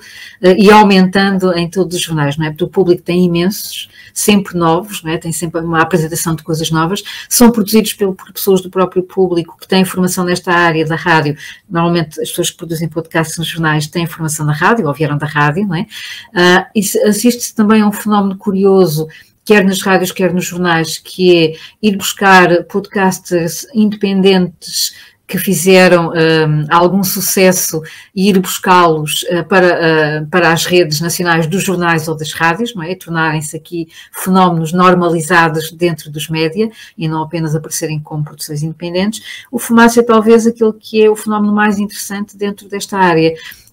[0.59, 2.51] e aumentando em todos os jornais, não é?
[2.51, 5.19] Porque o público tem imensos, sempre novos, não é?
[5.19, 9.57] tem sempre uma apresentação de coisas novas, são produzidos pelo, por pessoas do próprio público
[9.61, 11.37] que têm formação nesta área da rádio.
[11.69, 15.27] Normalmente as pessoas que produzem podcasts nos jornais têm formação na rádio, ou vieram da
[15.27, 15.87] rádio, não é?
[16.35, 19.07] Uh, assiste-se também a um fenómeno curioso
[19.45, 21.53] quer nas rádios, quer nos jornais, que é
[21.83, 24.93] ir buscar podcasters independentes
[25.33, 27.81] que fizeram um, algum sucesso
[28.15, 32.75] e ir buscá-los uh, para, uh, para as redes nacionais dos jornais ou das rádios,
[32.75, 32.95] não é?
[32.95, 39.47] Tornarem-se aqui fenómenos normalizados dentro dos média e não apenas aparecerem como produções independentes.
[39.51, 43.33] O Fumaça é talvez aquele que é o fenómeno mais interessante dentro desta área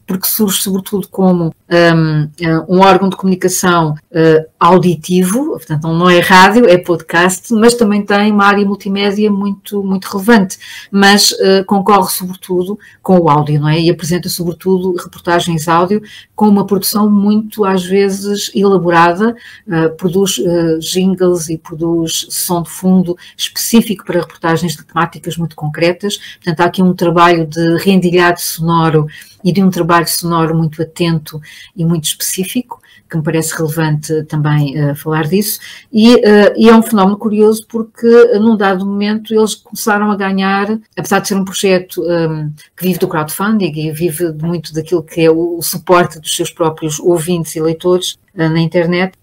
[0.10, 2.30] porque surge sobretudo como um,
[2.68, 8.32] um órgão de comunicação uh, auditivo, portanto não é rádio, é podcast, mas também tem
[8.32, 10.58] uma área multimédia muito, muito relevante,
[10.92, 13.80] mas uh, concorre sobretudo com o áudio, não é?
[13.80, 16.02] E apresenta sobretudo reportagens áudio
[16.36, 19.36] com uma produção muito às vezes elaborada,
[19.68, 20.42] uh, produz
[20.80, 26.66] jingles e produz som de fundo específico para reportagens de temáticas muito concretas, portanto há
[26.66, 29.06] aqui um trabalho de rendilhado sonoro
[29.44, 31.42] e de um trabalho sonoro muito atento
[31.76, 35.60] e muito específico, que me parece relevante também uh, falar disso,
[35.92, 40.16] e, uh, e, é um fenómeno curioso porque uh, num dado momento eles começaram a
[40.16, 44.74] ganhar, apesar de ser um projeto um, ehm, que vive do crowdfunding e vive muito
[44.74, 49.14] daquilo que é o, o suporte dos seus próprios ouvintes e leitores na internet,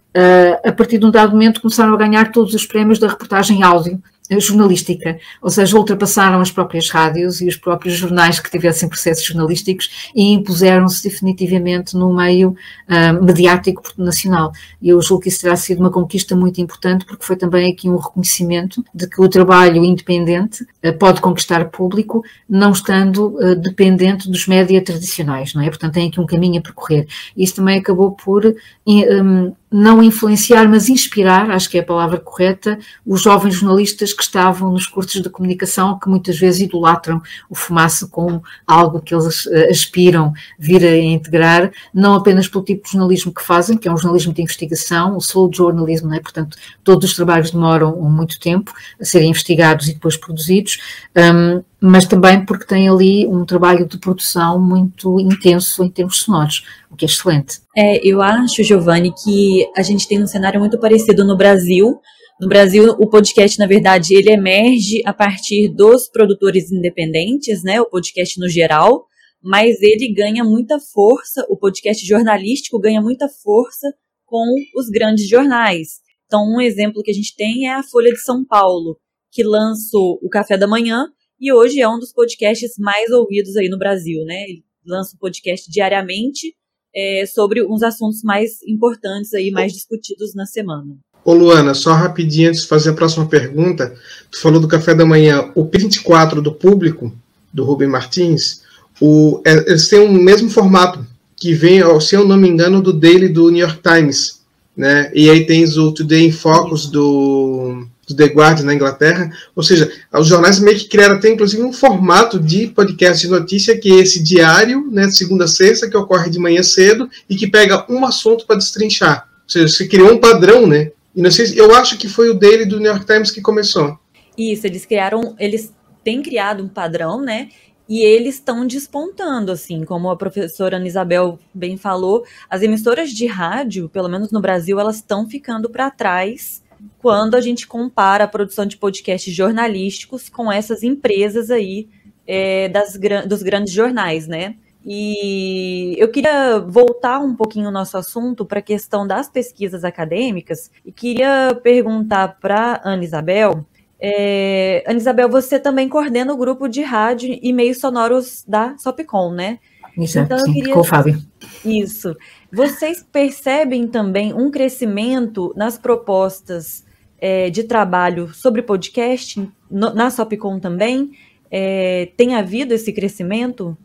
[0.65, 4.03] a partir de um dado momento começaram a ganhar todos os prémios da reportagem áudio
[4.39, 10.11] jornalística, ou seja, ultrapassaram as próprias rádios e os próprios jornais que tivessem processos jornalísticos
[10.15, 12.57] e impuseram-se definitivamente no meio
[12.89, 14.53] uh, mediático nacional.
[14.83, 17.89] E eu julgo que isso terá sido uma conquista muito importante, porque foi também aqui
[17.89, 24.31] um reconhecimento de que o trabalho independente uh, pode conquistar público, não estando uh, dependente
[24.31, 25.69] dos média tradicionais, não é?
[25.69, 27.07] Portanto, tem aqui um caminho a percorrer.
[27.37, 28.55] Isso também acabou por
[28.87, 34.23] um, não influenciar, mas inspirar, acho que é a palavra correta, os jovens jornalistas que
[34.23, 39.47] estavam nos cursos de comunicação, que muitas vezes idolatram o fumaça como algo que eles
[39.49, 43.93] eh, aspiram vir a integrar, não apenas pelo tipo de jornalismo que fazem, que é
[43.93, 46.21] um jornalismo de investigação, o slow journalism, é?
[46.21, 50.79] portanto, todos os trabalhos demoram muito tempo a serem investigados e depois produzidos,
[51.15, 56.65] um, mas também porque tem ali um trabalho de produção muito intenso em termos sonoros,
[56.91, 57.61] o que é excelente.
[57.77, 62.01] É, eu acho, Giovanni, que a gente tem um cenário muito parecido no Brasil
[62.39, 67.81] No Brasil, o podcast, na verdade, ele emerge a partir dos produtores independentes, né?
[67.81, 69.07] O podcast no geral,
[69.43, 73.91] mas ele ganha muita força, o podcast jornalístico ganha muita força
[74.27, 76.01] com os grandes jornais.
[76.27, 78.99] Então, um exemplo que a gente tem é a Folha de São Paulo,
[79.33, 81.07] que lançou o Café da Manhã
[81.41, 84.43] e hoje é um dos podcasts mais ouvidos aí no Brasil, né?
[84.45, 86.55] Ele lança um podcast diariamente
[86.95, 90.97] é, sobre uns assuntos mais importantes aí, mais discutidos na semana.
[91.25, 93.95] Ô Luana, só rapidinho antes de fazer a próxima pergunta,
[94.31, 97.13] tu falou do café da manhã, o 24 do público,
[97.53, 98.63] do Rubem Martins,
[99.01, 101.05] o, é, eles têm o mesmo formato,
[101.37, 104.41] que vem, se eu não me engano, do Daily do New York Times,
[104.75, 105.11] né?
[105.15, 109.91] E aí tens o Today in Focus do, do The Guardian na Inglaterra, ou seja,
[110.13, 113.97] os jornais meio que criaram até inclusive um formato de podcast de notícia que é
[113.97, 118.05] esse diário, né, segunda a sexta, que ocorre de manhã cedo e que pega um
[118.05, 119.29] assunto para destrinchar.
[119.45, 120.91] Ou seja, se criou um padrão, né?
[121.15, 123.99] E não sei, eu acho que foi o dele do New York Times que começou.
[124.37, 125.73] Isso, eles criaram, eles
[126.05, 127.49] têm criado um padrão, né?
[127.89, 133.27] E eles estão despontando, assim, como a professora Ana Isabel bem falou, as emissoras de
[133.27, 136.63] rádio, pelo menos no Brasil, elas estão ficando para trás
[136.99, 141.89] quando a gente compara a produção de podcasts jornalísticos com essas empresas aí
[142.27, 144.57] é, das, dos grandes jornais, né?
[144.89, 150.71] E eu queria voltar um pouquinho o nosso assunto para a questão das pesquisas acadêmicas
[150.85, 153.67] e queria perguntar para Ana Isabel.
[153.99, 159.33] É, Ana Isabel, você também coordena o grupo de rádio e meios sonoros da Sopcom,
[159.33, 159.59] né?
[159.97, 160.75] Isso, então, sim, queria...
[160.75, 161.23] com o Fábio.
[161.65, 162.15] Isso.
[162.53, 166.85] Vocês percebem também um crescimento nas propostas
[167.19, 171.13] é, de trabalho sobre podcast no, na Sopcom também?
[171.51, 173.77] É, tem havido esse crescimento?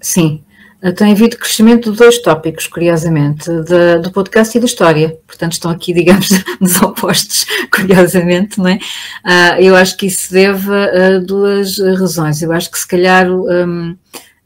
[0.00, 0.42] Sim,
[0.92, 5.18] tem havido crescimento de dois tópicos, curiosamente, de, do podcast e da história.
[5.26, 6.28] Portanto, estão aqui, digamos,
[6.60, 8.78] nos opostos, curiosamente, não é?
[9.24, 12.42] Uh, eu acho que isso deve a duas razões.
[12.42, 13.96] Eu acho que, se calhar, um,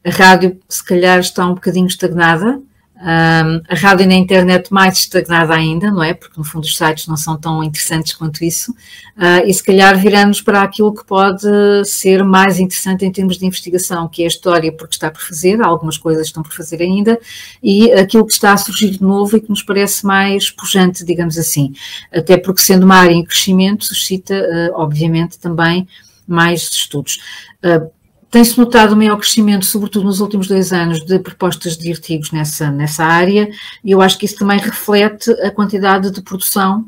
[0.03, 2.61] a rádio, se calhar, está um bocadinho estagnada,
[3.01, 6.13] um, a rádio na internet mais estagnada ainda, não é?
[6.13, 8.71] Porque no fundo os sites não são tão interessantes quanto isso.
[9.17, 11.47] Uh, e se calhar viramos para aquilo que pode
[11.85, 15.61] ser mais interessante em termos de investigação, que é a história, porque está por fazer,
[15.61, 17.17] algumas coisas estão por fazer ainda,
[17.63, 21.37] e aquilo que está a surgir de novo e que nos parece mais pujante, digamos
[21.37, 21.73] assim.
[22.13, 25.87] Até porque sendo uma área em crescimento, suscita, uh, obviamente, também
[26.27, 27.17] mais estudos.
[27.63, 27.89] Uh,
[28.29, 32.69] tem-se notado um maior crescimento, sobretudo nos últimos dois anos, de propostas de artigos nessa,
[32.69, 33.49] nessa área,
[33.83, 36.85] e eu acho que isso também reflete a quantidade de produção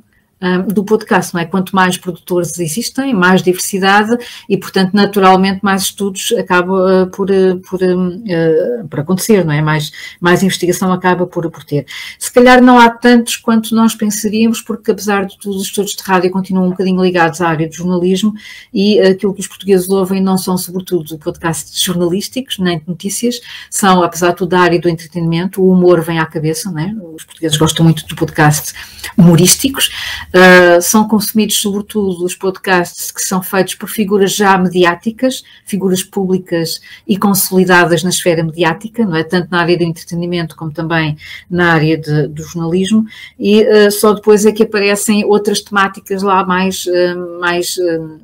[0.74, 1.46] do podcast, não é?
[1.46, 4.18] Quanto mais produtores existem, mais diversidade
[4.50, 9.62] e, portanto, naturalmente, mais estudos acaba uh, por, uh, por, uh, por acontecer, não é?
[9.62, 11.86] Mais, mais investigação acaba por, por ter.
[12.18, 16.04] Se calhar não há tantos quanto nós pensaríamos, porque apesar de tudo, os estudos de
[16.04, 18.34] rádio continuam um bocadinho ligados à área do jornalismo
[18.74, 24.02] e aquilo que os portugueses ouvem não são, sobretudo, podcasts jornalísticos, nem de notícias, são,
[24.02, 26.94] apesar de tudo, da área do entretenimento, o humor vem à cabeça, não é?
[27.14, 28.74] Os portugueses gostam muito de podcasts
[29.18, 29.90] humorísticos,
[30.34, 36.80] Uh, são consumidos sobretudo os podcasts que são feitos por figuras já mediáticas, figuras públicas
[37.06, 39.26] e consolidadas na esfera mediática, não é?
[39.26, 41.18] Tanto na área do entretenimento como também
[41.50, 43.06] na área de, do jornalismo,
[43.38, 47.76] e uh, só depois é que aparecem outras temáticas lá mais, uh, mais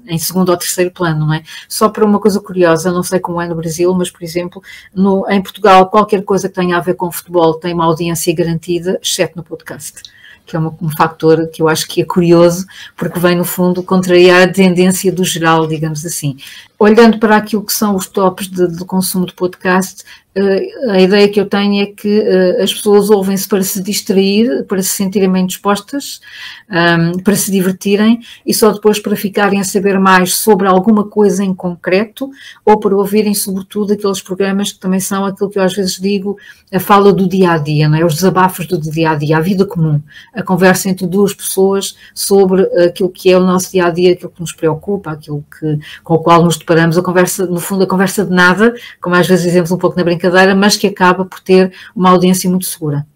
[0.08, 1.44] em segundo ou terceiro plano, não é?
[1.68, 4.64] Só para uma coisa curiosa, não sei como é no Brasil, mas por exemplo,
[4.96, 8.98] no, em Portugal, qualquer coisa que tenha a ver com futebol tem uma audiência garantida,
[9.04, 10.17] exceto no podcast
[10.48, 14.48] que é um fator que eu acho que é curioso, porque vem, no fundo, contrariar
[14.48, 16.38] a tendência do geral, digamos assim.
[16.80, 20.04] Olhando para aquilo que são os tops de, de consumo de podcast,
[20.38, 24.64] uh, a ideia que eu tenho é que uh, as pessoas ouvem-se para se distrair,
[24.66, 26.22] para se sentirem bem dispostas,
[26.70, 31.44] ehm, para se divertirem e só depois para ficarem a saber mais sobre alguma coisa
[31.44, 32.30] em concreto
[32.64, 36.38] ou para ouvirem, sobretudo, aqueles programas que também são aquilo que eu às vezes digo,
[36.72, 38.06] a fala do dia a dia, não é?
[38.06, 40.00] os desabafos do dia a dia, a vida comum,
[40.32, 44.30] a conversa entre duas pessoas sobre aquilo que é o nosso dia a dia, aquilo
[44.30, 47.88] que nos preocupa, aquilo que, com o qual nos deparamos, a conversa, no fundo, a
[47.88, 51.40] conversa de nada, como às vezes dizemos um pouco na brincadeira, mas que acaba por
[51.40, 53.08] ter uma audiência muito segura.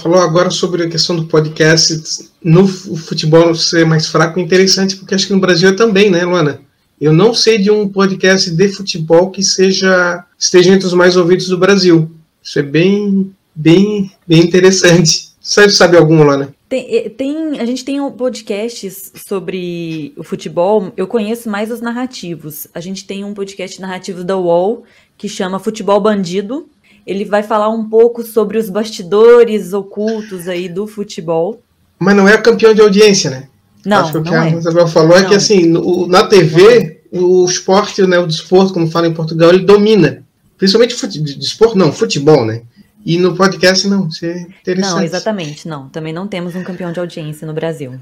[0.00, 5.26] Falou agora sobre a questão do podcast no futebol ser mais fraco, interessante, porque acho
[5.26, 6.60] que no Brasil é também, né, Luana?
[7.00, 11.48] Eu não sei de um podcast de futebol que seja esteja entre os mais ouvidos
[11.48, 12.10] do Brasil.
[12.42, 15.28] Isso é bem, bem, bem interessante.
[15.40, 16.54] Você sabe algum, Luana?
[16.68, 22.66] Tem, eh, tem, a gente tem podcasts sobre o futebol, eu conheço mais os narrativos.
[22.74, 24.84] A gente tem um podcast narrativo da UOL
[25.16, 26.68] que chama Futebol Bandido.
[27.06, 31.62] Ele vai falar um pouco sobre os bastidores ocultos aí do futebol.
[31.98, 33.48] Mas não é campeão de audiência, né?
[33.86, 34.52] Não, Acho que o que a é.
[34.52, 35.28] Isabel falou é Não.
[35.30, 39.64] que assim, no- na TV, o esporte, né, o desporto, como fala em Portugal, ele
[39.64, 40.22] domina.
[40.58, 42.62] Principalmente fute, desporto, não, futebol, né?
[43.04, 44.08] E no podcast, não.
[44.08, 44.94] Isso é interessante.
[44.94, 45.88] Não, exatamente, não.
[45.88, 47.98] Também não temos um campeão de audiência no Brasil.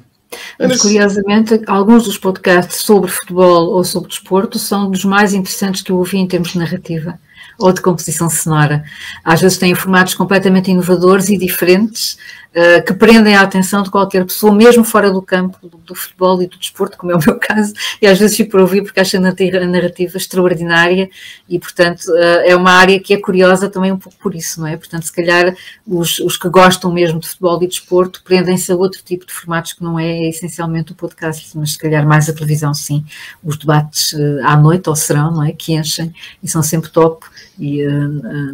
[0.59, 5.93] Mas, curiosamente, alguns dos podcasts sobre futebol ou sobre desporto são dos mais interessantes que
[5.93, 7.19] eu ouvi em termos de narrativa
[7.59, 8.85] ou de composição sonora.
[9.25, 12.19] Às vezes têm formatos completamente inovadores e diferentes
[12.59, 16.43] eh, que prendem a atenção de qualquer pessoa, mesmo fora do campo do, do futebol
[16.43, 18.99] e do desporto, como é o meu caso, e às vezes fico por ouvir porque
[18.99, 21.11] acho a narrativa, extraordinária
[21.47, 24.67] e, portanto, eh, é uma área que é curiosa também um pouco por isso, não
[24.67, 24.75] é?
[24.75, 25.55] Portanto, se calhar
[25.87, 29.75] os, os que gostam mesmo de futebol e desporto prendem-se a outro tipo de formatos
[29.75, 33.05] que não é essencialmente o podcast, mas se calhar mais a televisão, sim.
[33.45, 35.53] Os debates eh, à noite ou serão, não é?
[35.53, 36.11] Que enchem
[36.43, 37.27] e são sempre top
[37.59, 37.85] e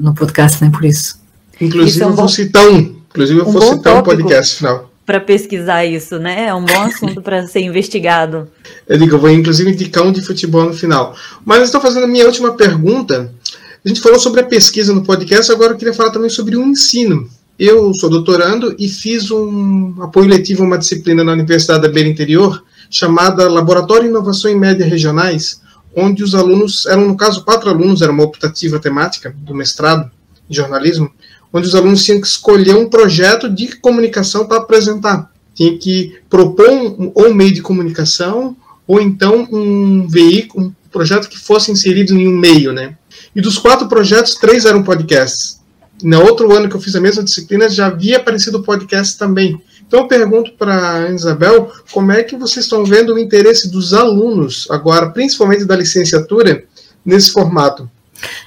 [0.00, 1.20] no podcast nem por isso.
[1.60, 3.01] Inclusive, Isso é um eu vou bom- citar um.
[3.12, 4.90] Inclusive, eu um vou citar um podcast final.
[5.04, 6.46] Para pesquisar isso, né?
[6.46, 8.48] É um bom assunto para ser investigado.
[8.88, 11.14] Eu digo, eu vou inclusive indicar um de futebol no final.
[11.44, 13.32] Mas eu estou fazendo a minha última pergunta.
[13.84, 16.62] A gente falou sobre a pesquisa no podcast, agora eu queria falar também sobre o
[16.62, 17.28] ensino.
[17.58, 22.08] Eu sou doutorando e fiz um apoio letivo a uma disciplina na Universidade da Beira
[22.08, 25.60] Interior, chamada Laboratório de Inovação em Média Regionais,
[25.94, 30.10] onde os alunos, eram no caso quatro alunos, era uma optativa temática do mestrado
[30.48, 31.10] em jornalismo,
[31.52, 35.30] onde os alunos tinham que escolher um projeto de comunicação para apresentar.
[35.54, 41.28] Tinha que propor um, ou um meio de comunicação, ou então um veículo, um projeto
[41.28, 42.96] que fosse inserido em um meio, né?
[43.34, 45.60] E dos quatro projetos, três eram podcasts.
[46.02, 49.60] Na outro ano que eu fiz a mesma disciplina, já havia aparecido podcast também.
[49.86, 53.92] Então eu pergunto para a Isabel, como é que vocês estão vendo o interesse dos
[53.92, 56.64] alunos agora, principalmente da licenciatura,
[57.04, 57.90] nesse formato?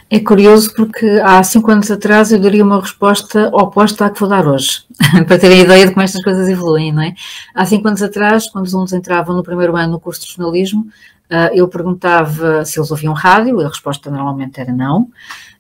[0.09, 4.30] É curioso porque há cinco anos atrás eu daria uma resposta oposta à que vou
[4.30, 4.84] dar hoje,
[5.28, 7.13] para terem ideia de como estas coisas evoluem, não é?
[7.53, 10.88] Há cinco anos atrás, quando os alunos entravam no primeiro ano no curso de jornalismo,
[11.30, 15.09] ah, eu perguntava se eles ouviam rádio, a resposta normalmente era não,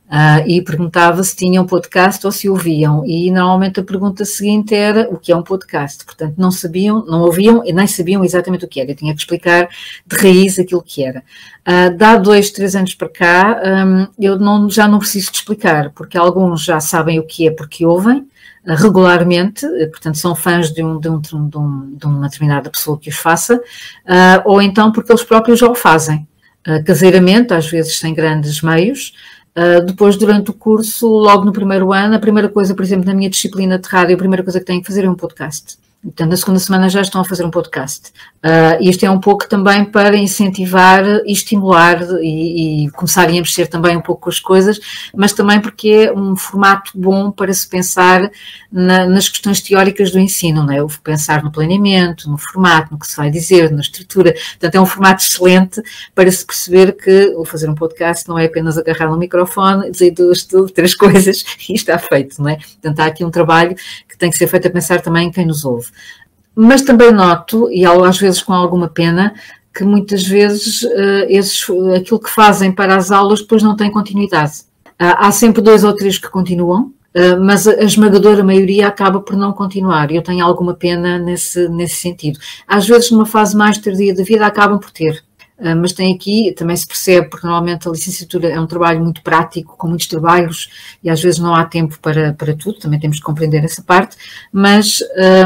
[0.07, 5.09] ah, e perguntava se tinham podcast ou se ouviam, e normalmente a pergunta seguinte era
[5.09, 8.67] o que é um podcast, portanto não sabiam, não ouviam e nem sabiam exatamente o
[8.67, 9.67] que era, eu tinha que explicar
[10.05, 11.23] de raiz aquilo que era.
[11.67, 15.89] Uh, dá dois, três anos para cá, um, eu não, já não preciso de explicar,
[15.89, 20.71] porque alguns já sabem o que é porque ouvem uh, regularmente, uh, portanto são fãs
[20.71, 23.59] de, um, de, um, de, um, de, uma determinada pessoa que os faça,
[24.45, 26.27] ou então porque eles próprios já o fazem,
[26.85, 29.13] caseiramente, às vezes sem grandes meios.
[29.85, 33.29] Depois, durante o curso, logo no primeiro ano, a primeira coisa, por exemplo, na minha
[33.29, 35.77] disciplina de rádio, a primeira coisa que têm que fazer é um podcast.
[36.03, 38.11] Portanto, na segunda semana já estão a fazer um podcast.
[38.45, 43.65] Uh, isto é um pouco também para incentivar e estimular e, e começarem a mexer
[43.65, 44.79] também um pouco com as coisas,
[45.15, 48.29] mas também porque é um formato bom para se pensar
[48.71, 50.83] na, nas questões teóricas do ensino, não é?
[50.83, 54.31] O pensar no planeamento, no formato, no que se vai dizer, na estrutura.
[54.33, 55.81] Portanto, é um formato excelente
[56.13, 60.11] para se perceber que o fazer um podcast não é apenas agarrar no microfone, dizer
[60.11, 62.57] duas, duas, três coisas e está feito, não é?
[62.57, 63.75] Portanto, há aqui um trabalho
[64.07, 65.87] que tem que ser feito a pensar também em quem nos ouve.
[66.55, 69.33] Mas também noto, e às vezes com alguma pena,
[69.75, 74.63] que muitas vezes uh, esses, aquilo que fazem para as aulas depois não tem continuidade.
[74.97, 79.51] Há sempre dois ou três que continuam, uh, mas a, esmagadora maioria acaba por não
[79.51, 80.09] continuar.
[80.09, 82.39] Eu tenho alguma pena nesse, nesse sentido.
[82.65, 85.21] Às vezes, numa fase mais tardia da vida, acabam por ter.
[85.77, 89.75] mas tem aqui, também se percebe, porque normalmente a licenciatura é um trabalho muito prático,
[89.77, 90.69] com muitos trabalhos,
[91.03, 94.15] e às vezes não há tempo para, para tudo, também temos que compreender essa parte,
[94.51, 94.99] mas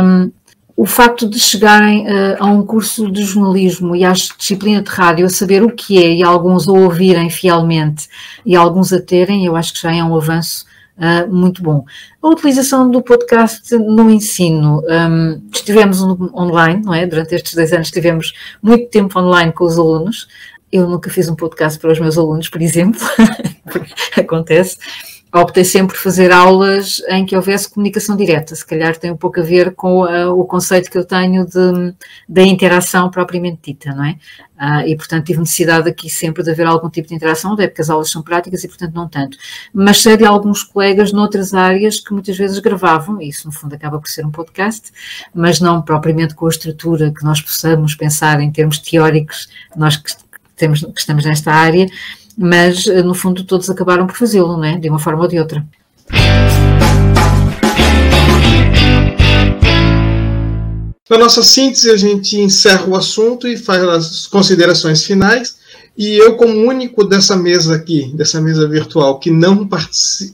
[0.03, 0.32] um,
[0.80, 5.25] o facto de chegarem uh, a um curso de jornalismo e à disciplina de rádio
[5.25, 8.07] a saber o que é e alguns a ouvirem fielmente
[8.45, 10.65] e alguns a terem, eu acho que já é um avanço
[10.95, 11.84] uh, muito bom.
[12.23, 17.05] A utilização do podcast no ensino, um, estivemos online, não é?
[17.05, 18.32] Durante estes dois anos tivemos
[18.63, 20.30] muito tempo online com os alunos.
[20.71, 23.01] Eu nunca fiz um podcast para os meus alunos, por exemplo,
[24.15, 24.77] acontece
[25.34, 29.39] optei sempre por fazer aulas em que houvesse comunicação direta, se calhar tem um pouco
[29.39, 31.93] a ver com uh, o conceito que eu tenho de,
[32.27, 34.17] da interação propriamente dita, não é?
[34.59, 37.82] Uh, e, portanto, tive necessidade aqui sempre de haver algum tipo de interação, até porque
[37.82, 39.38] as aulas são práticas e, portanto, não tanto.
[39.73, 43.75] Mas sei de alguns colegas noutras áreas que muitas vezes gravavam, e isso, no fundo,
[43.75, 44.91] acaba por ser um podcast,
[45.34, 50.11] mas não propriamente com a estrutura que nós possamos pensar em termos teóricos, nós que,
[50.57, 51.88] temos, que estamos nesta área,
[52.40, 54.78] mas no fundo todos acabaram por fazê-lo, né?
[54.80, 55.66] de uma forma ou de outra.
[61.10, 65.58] Na nossa síntese, a gente encerra o assunto e faz as considerações finais.
[65.98, 69.68] E eu, como único dessa mesa aqui, dessa mesa virtual, que não,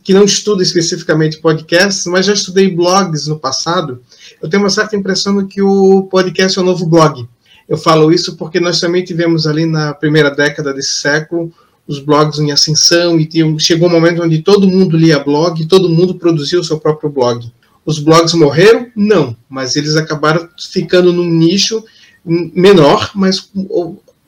[0.04, 4.00] que não estuda especificamente podcasts, mas já estudei blogs no passado,
[4.44, 7.28] eu tenho uma certa impressão de que o podcast é o novo blog.
[7.68, 11.52] Eu falo isso porque nós também tivemos ali na primeira década desse século
[11.88, 13.30] os blogs em ascensão e
[13.60, 17.52] chegou um momento onde todo mundo lia blog, todo mundo produzia o seu próprio blog.
[17.86, 18.88] Os blogs morreram?
[18.96, 21.84] Não, mas eles acabaram ficando num nicho
[22.26, 23.52] menor, mas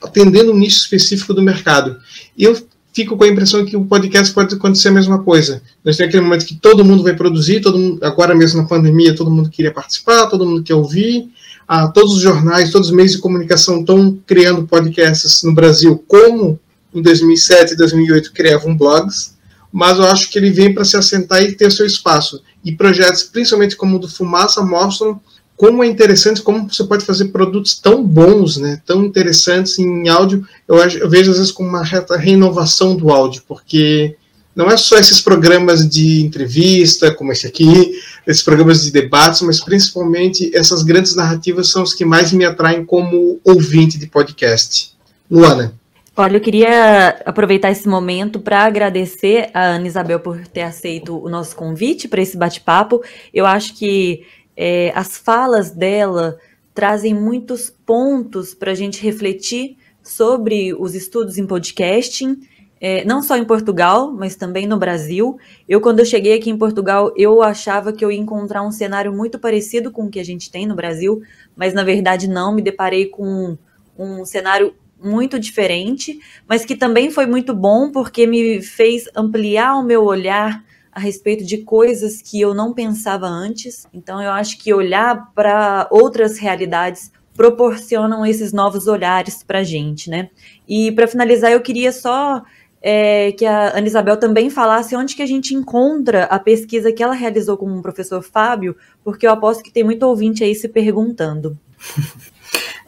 [0.02, 1.98] atendendo um nicho específico do mercado.
[2.38, 2.56] E eu
[2.94, 5.62] fico com a impressão que o podcast pode acontecer a mesma coisa.
[5.84, 9.16] Nós temos aquele momento que todo mundo vai produzir, todo mundo, agora mesmo na pandemia,
[9.16, 11.30] todo mundo queria participar, todo mundo quer ouvir.
[11.68, 16.60] Ah, todos os jornais, todos os meios de comunicação estão criando podcasts no Brasil, como
[16.94, 19.36] em 2007 e 2008 criavam blogs,
[19.72, 22.42] mas eu acho que ele vem para se assentar e ter seu espaço.
[22.64, 25.20] E projetos, principalmente como o do Fumaça, mostram
[25.56, 30.48] como é interessante, como você pode fazer produtos tão bons, né, tão interessantes em áudio.
[30.68, 34.16] Eu, eu vejo às vezes como uma reta renovação do áudio, porque
[34.56, 39.60] não é só esses programas de entrevista, como esse aqui, esses programas de debates, mas
[39.60, 44.92] principalmente essas grandes narrativas são os que mais me atraem como ouvinte de podcast.
[45.30, 45.74] Luana.
[46.20, 51.30] Olha, eu queria aproveitar esse momento para agradecer a Ana Isabel por ter aceito o
[51.30, 53.04] nosso convite para esse bate-papo.
[53.32, 56.40] Eu acho que é, as falas dela
[56.74, 62.40] trazem muitos pontos para a gente refletir sobre os estudos em podcasting,
[62.82, 65.38] é, não só em Portugal, mas também no Brasil.
[65.70, 69.14] Eu, quando eu cheguei aqui em Portugal, eu achava que eu ia encontrar um cenário
[69.14, 71.22] muito parecido com o que a gente tem no Brasil,
[71.56, 73.56] mas na verdade não, me deparei com
[73.96, 79.84] um cenário muito diferente, mas que também foi muito bom porque me fez ampliar o
[79.84, 83.86] meu olhar a respeito de coisas que eu não pensava antes.
[83.94, 90.10] Então eu acho que olhar para outras realidades proporcionam esses novos olhares para a gente,
[90.10, 90.30] né?
[90.68, 92.44] E para finalizar, eu queria só
[92.82, 97.04] é, que a Ana Isabel também falasse onde que a gente encontra a pesquisa que
[97.04, 100.68] ela realizou com o professor Fábio, porque eu aposto que tem muito ouvinte aí se
[100.68, 101.58] perguntando.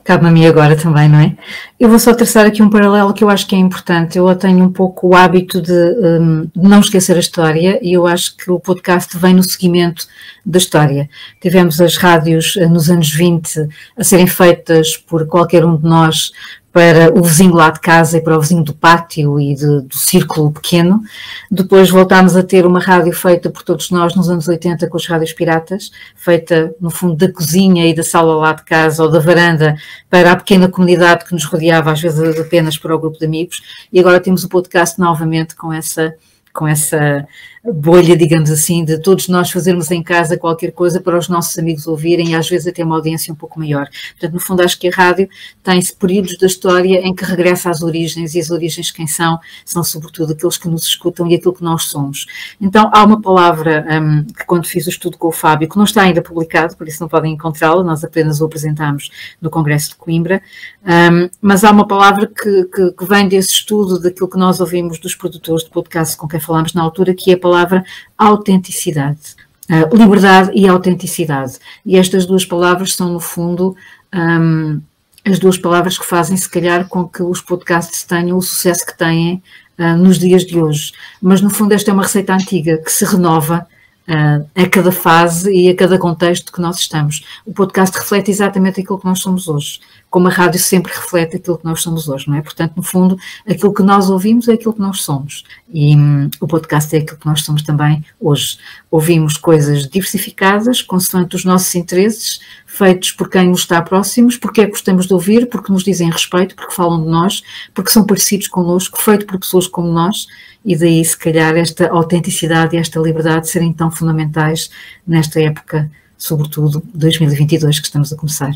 [0.10, 1.36] cabe a mim agora também, não é?
[1.80, 4.18] Eu vou só traçar aqui um paralelo que eu acho que é importante.
[4.18, 8.08] Eu tenho um pouco o hábito de, um, de não esquecer a história e eu
[8.08, 10.08] acho que o podcast vem no seguimento
[10.44, 11.08] da história.
[11.40, 16.32] Tivemos as rádios eh, nos anos 20 a serem feitas por qualquer um de nós
[16.72, 19.96] para o vizinho lá de casa e para o vizinho do pátio e de, do
[19.96, 21.02] círculo pequeno.
[21.50, 25.06] Depois voltámos a ter uma rádio feita por todos nós nos anos 80 com as
[25.08, 29.20] rádios piratas, feita no fundo da cozinha e da sala lá de casa ou da
[29.20, 29.76] varanda
[30.10, 33.62] para a pequena comunidade que nos rodeava, às vezes apenas para o grupo de amigos.
[33.92, 36.14] E agora temos o podcast novamente com essa
[36.54, 37.28] com essa
[37.64, 41.88] bolha, digamos assim, de todos nós fazermos em casa qualquer coisa para os nossos amigos
[41.88, 43.88] ouvirem e às vezes até uma audiência um pouco maior.
[44.12, 45.28] Portanto, no fundo, acho que a rádio
[45.62, 49.40] tem períodos da história em que regressa às origens e as origens quem são?
[49.66, 52.26] São sobretudo aqueles que nos escutam e aquilo que nós somos.
[52.62, 55.84] Então, há uma palavra um, que quando fiz o estudo com o Fábio, que não
[55.84, 59.10] está ainda publicado, por isso não podem encontrá-la, nós apenas o apresentámos
[59.42, 60.42] no Congresso de Coimbra,
[60.84, 64.98] um, mas há uma palavra que, que, que vem desse estudo, daquilo que nós ouvimos
[65.00, 67.84] dos produtores de podcast com quem falámos na altura, que é a palavra
[68.18, 69.36] autenticidade.
[69.70, 71.60] Uh, liberdade e autenticidade.
[71.86, 73.76] E estas duas palavras são, no fundo,
[74.14, 74.82] um,
[75.24, 78.98] as duas palavras que fazem, se calhar, com que os podcasts tenham o sucesso que
[78.98, 79.44] têm
[79.78, 80.92] uh, nos dias de hoje.
[81.22, 83.68] Mas, no fundo, esta é uma receita antiga que se renova
[84.08, 87.24] uh, a cada fase e a cada contexto que nós estamos.
[87.46, 89.80] O podcast reflete exatamente aquilo que nós somos hoje
[90.10, 92.42] como a rádio sempre reflete aquilo que nós somos hoje, não é?
[92.42, 95.44] Portanto, no fundo, aquilo que nós ouvimos é aquilo que nós somos.
[95.72, 98.58] E hum, o podcast é aquilo que nós somos também hoje.
[98.90, 104.66] Ouvimos coisas diversificadas, consoante os nossos interesses, feitos por quem nos está próximos, porque é
[104.66, 107.44] que gostamos de ouvir, porque nos dizem respeito, porque falam de nós,
[107.74, 110.28] porque são parecidos connosco, feito por pessoas como nós,
[110.66, 114.72] e daí, se calhar, esta autenticidade e esta liberdade serem tão fundamentais
[115.06, 118.52] nesta época, sobretudo 2022, que estamos a começar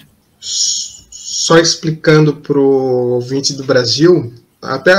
[1.33, 4.31] só explicando para o ouvinte do Brasil,
[4.61, 4.93] até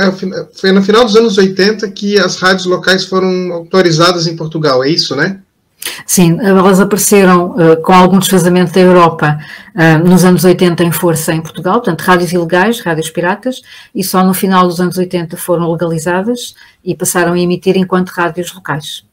[0.52, 4.88] foi no final dos anos 80 que as rádios locais foram autorizadas em Portugal, é
[4.88, 5.38] isso, né?
[6.04, 9.38] Sim, elas apareceram uh, com algum desfazamento da Europa
[9.76, 13.62] uh, nos anos 80 em força em Portugal, portanto, rádios ilegais, rádios piratas,
[13.94, 16.54] e só no final dos anos 80 foram legalizadas
[16.84, 19.04] e passaram a emitir enquanto rádios locais.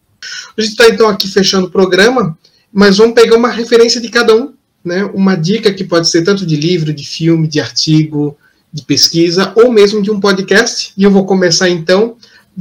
[0.57, 2.35] A gente está então aqui fechando o programa,
[2.73, 4.53] mas vamos pegar uma referência de cada um
[4.83, 8.37] né, uma dica que pode ser tanto de livro, de filme, de artigo,
[8.71, 10.93] de pesquisa, ou mesmo de um podcast.
[10.97, 12.17] E eu vou começar então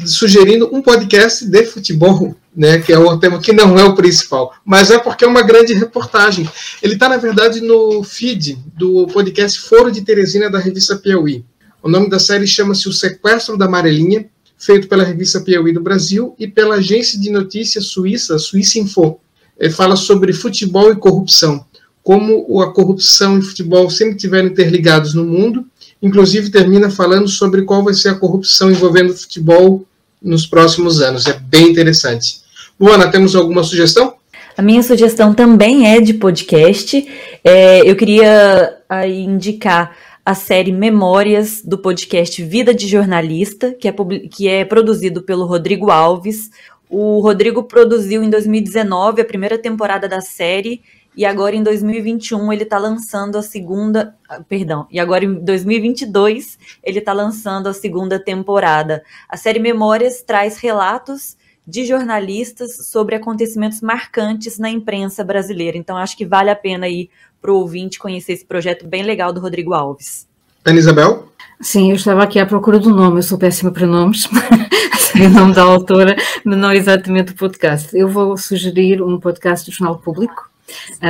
[0.07, 4.53] sugerindo um podcast de futebol, né, que é o tema que não é o principal,
[4.65, 6.49] mas é porque é uma grande reportagem.
[6.83, 11.45] Ele está, na verdade, no feed do podcast Foro de Teresina da revista Piauí.
[11.83, 14.27] O nome da série chama-se O Sequestro da Amarelinha,
[14.59, 19.19] feito pela revista Piauí do Brasil e pela agência de notícias suíça, Suíça Info.
[19.59, 21.65] Ele fala sobre futebol e corrupção
[22.03, 25.67] como a corrupção e o futebol sempre tiveram interligados no mundo.
[26.03, 29.85] Inclusive, termina falando sobre qual vai ser a corrupção envolvendo o futebol
[30.23, 31.27] nos próximos anos.
[31.27, 32.41] É bem interessante.
[32.79, 34.15] Luana, temos alguma sugestão?
[34.57, 37.07] A minha sugestão também é de podcast.
[37.45, 43.95] É, eu queria aí, indicar a série Memórias do podcast Vida de Jornalista, que é,
[44.31, 46.51] que é produzido pelo Rodrigo Alves.
[46.89, 50.83] O Rodrigo produziu em 2019 a primeira temporada da série
[51.21, 56.59] e agora em 2021 ele está lançando a segunda, ah, perdão, e agora em 2022
[56.83, 59.03] ele está lançando a segunda temporada.
[59.29, 65.77] A série Memórias traz relatos de jornalistas sobre acontecimentos marcantes na imprensa brasileira.
[65.77, 69.31] Então acho que vale a pena aí para o ouvinte conhecer esse projeto bem legal
[69.31, 70.27] do Rodrigo Alves.
[70.65, 71.29] Ana Isabel?
[71.61, 74.27] Sim, eu estava aqui à procura do nome, eu sou péssima para nomes,
[75.13, 77.95] sei o nome da autora, mas não exatamente o podcast.
[77.95, 80.50] Eu vou sugerir um podcast do Jornal Público,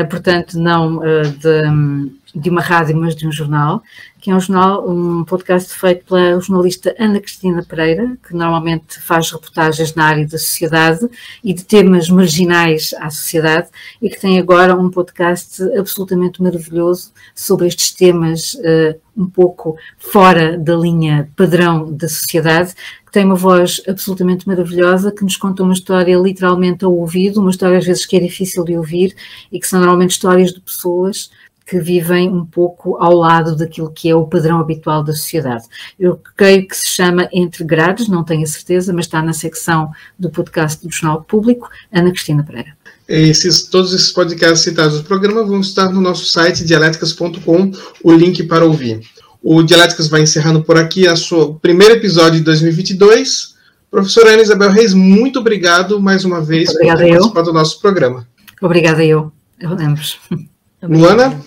[0.05, 3.83] portanto, não uh, de, de, uma rádio, mas de um jornal,
[4.20, 9.31] que é um jornal, um podcast feito pela jornalista Ana Cristina Pereira, que normalmente faz
[9.31, 11.09] reportagens na área da sociedade
[11.43, 13.68] e de temas marginais à sociedade,
[14.01, 20.57] e que tem agora um podcast absolutamente maravilhoso sobre estes temas uh, um pouco fora
[20.57, 22.74] da linha padrão da sociedade,
[23.05, 27.51] que tem uma voz absolutamente maravilhosa, que nos conta uma história literalmente ao ouvido, uma
[27.51, 29.14] história às vezes que é difícil de ouvir
[29.51, 31.31] e que são normalmente histórias de pessoas
[31.71, 35.62] que vivem um pouco ao lado daquilo que é o padrão habitual da sociedade.
[35.97, 39.89] Eu creio que se chama Entre Grades, não tenho a certeza, mas está na secção
[40.18, 42.77] do podcast do Jornal Público, Ana Cristina Pereira.
[43.07, 47.71] Esses, todos esses podcasts citados no programa vão estar no nosso site dialéticas.com,
[48.03, 49.03] o link para ouvir.
[49.41, 53.55] O Dialéticas vai encerrando por aqui a sua primeiro episódio de 2022.
[53.89, 57.81] Professora Ana Isabel Reis, muito obrigado mais uma vez Obrigada por ter participado do nosso
[57.81, 58.27] programa.
[58.61, 60.03] Obrigada eu, eu lembro.
[60.83, 61.41] Luana,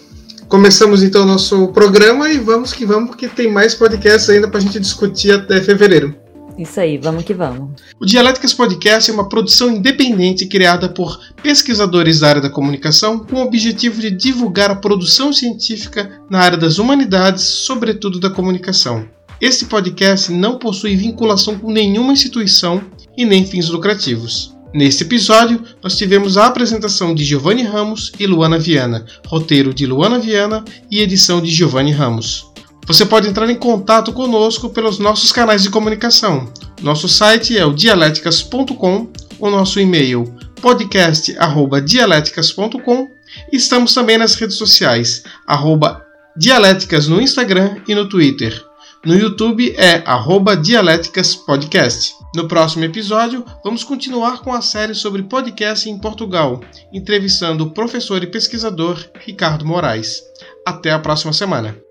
[0.53, 4.59] começamos então o nosso programa e vamos que vamos, porque tem mais podcasts ainda para
[4.59, 6.15] a gente discutir até fevereiro.
[6.55, 7.71] Isso aí, vamos que vamos.
[7.99, 13.37] O Dialéticas Podcast é uma produção independente criada por pesquisadores da área da comunicação com
[13.37, 19.07] o objetivo de divulgar a produção científica na área das humanidades, sobretudo da comunicação.
[19.41, 22.79] Este podcast não possui vinculação com nenhuma instituição
[23.17, 24.55] e nem fins lucrativos.
[24.73, 30.17] Neste episódio, nós tivemos a apresentação de Giovanni Ramos e Luana Viana, roteiro de Luana
[30.17, 32.51] Viana e edição de Giovanni Ramos.
[32.87, 36.51] Você pode entrar em contato conosco pelos nossos canais de comunicação.
[36.81, 40.25] Nosso site é o dialéticas.com, o nosso e-mail
[40.59, 43.07] podcast@dialéticas.com.
[43.51, 46.03] Estamos também nas redes sociais, arroba
[46.35, 48.59] Dialéticas no Instagram e no Twitter.
[49.05, 52.22] No YouTube é arroba Dialéticas Podcast.
[52.35, 56.61] No próximo episódio, vamos continuar com a série sobre podcast em Portugal,
[56.91, 60.23] entrevistando o professor e pesquisador Ricardo Moraes.
[60.65, 61.83] Até a próxima semana.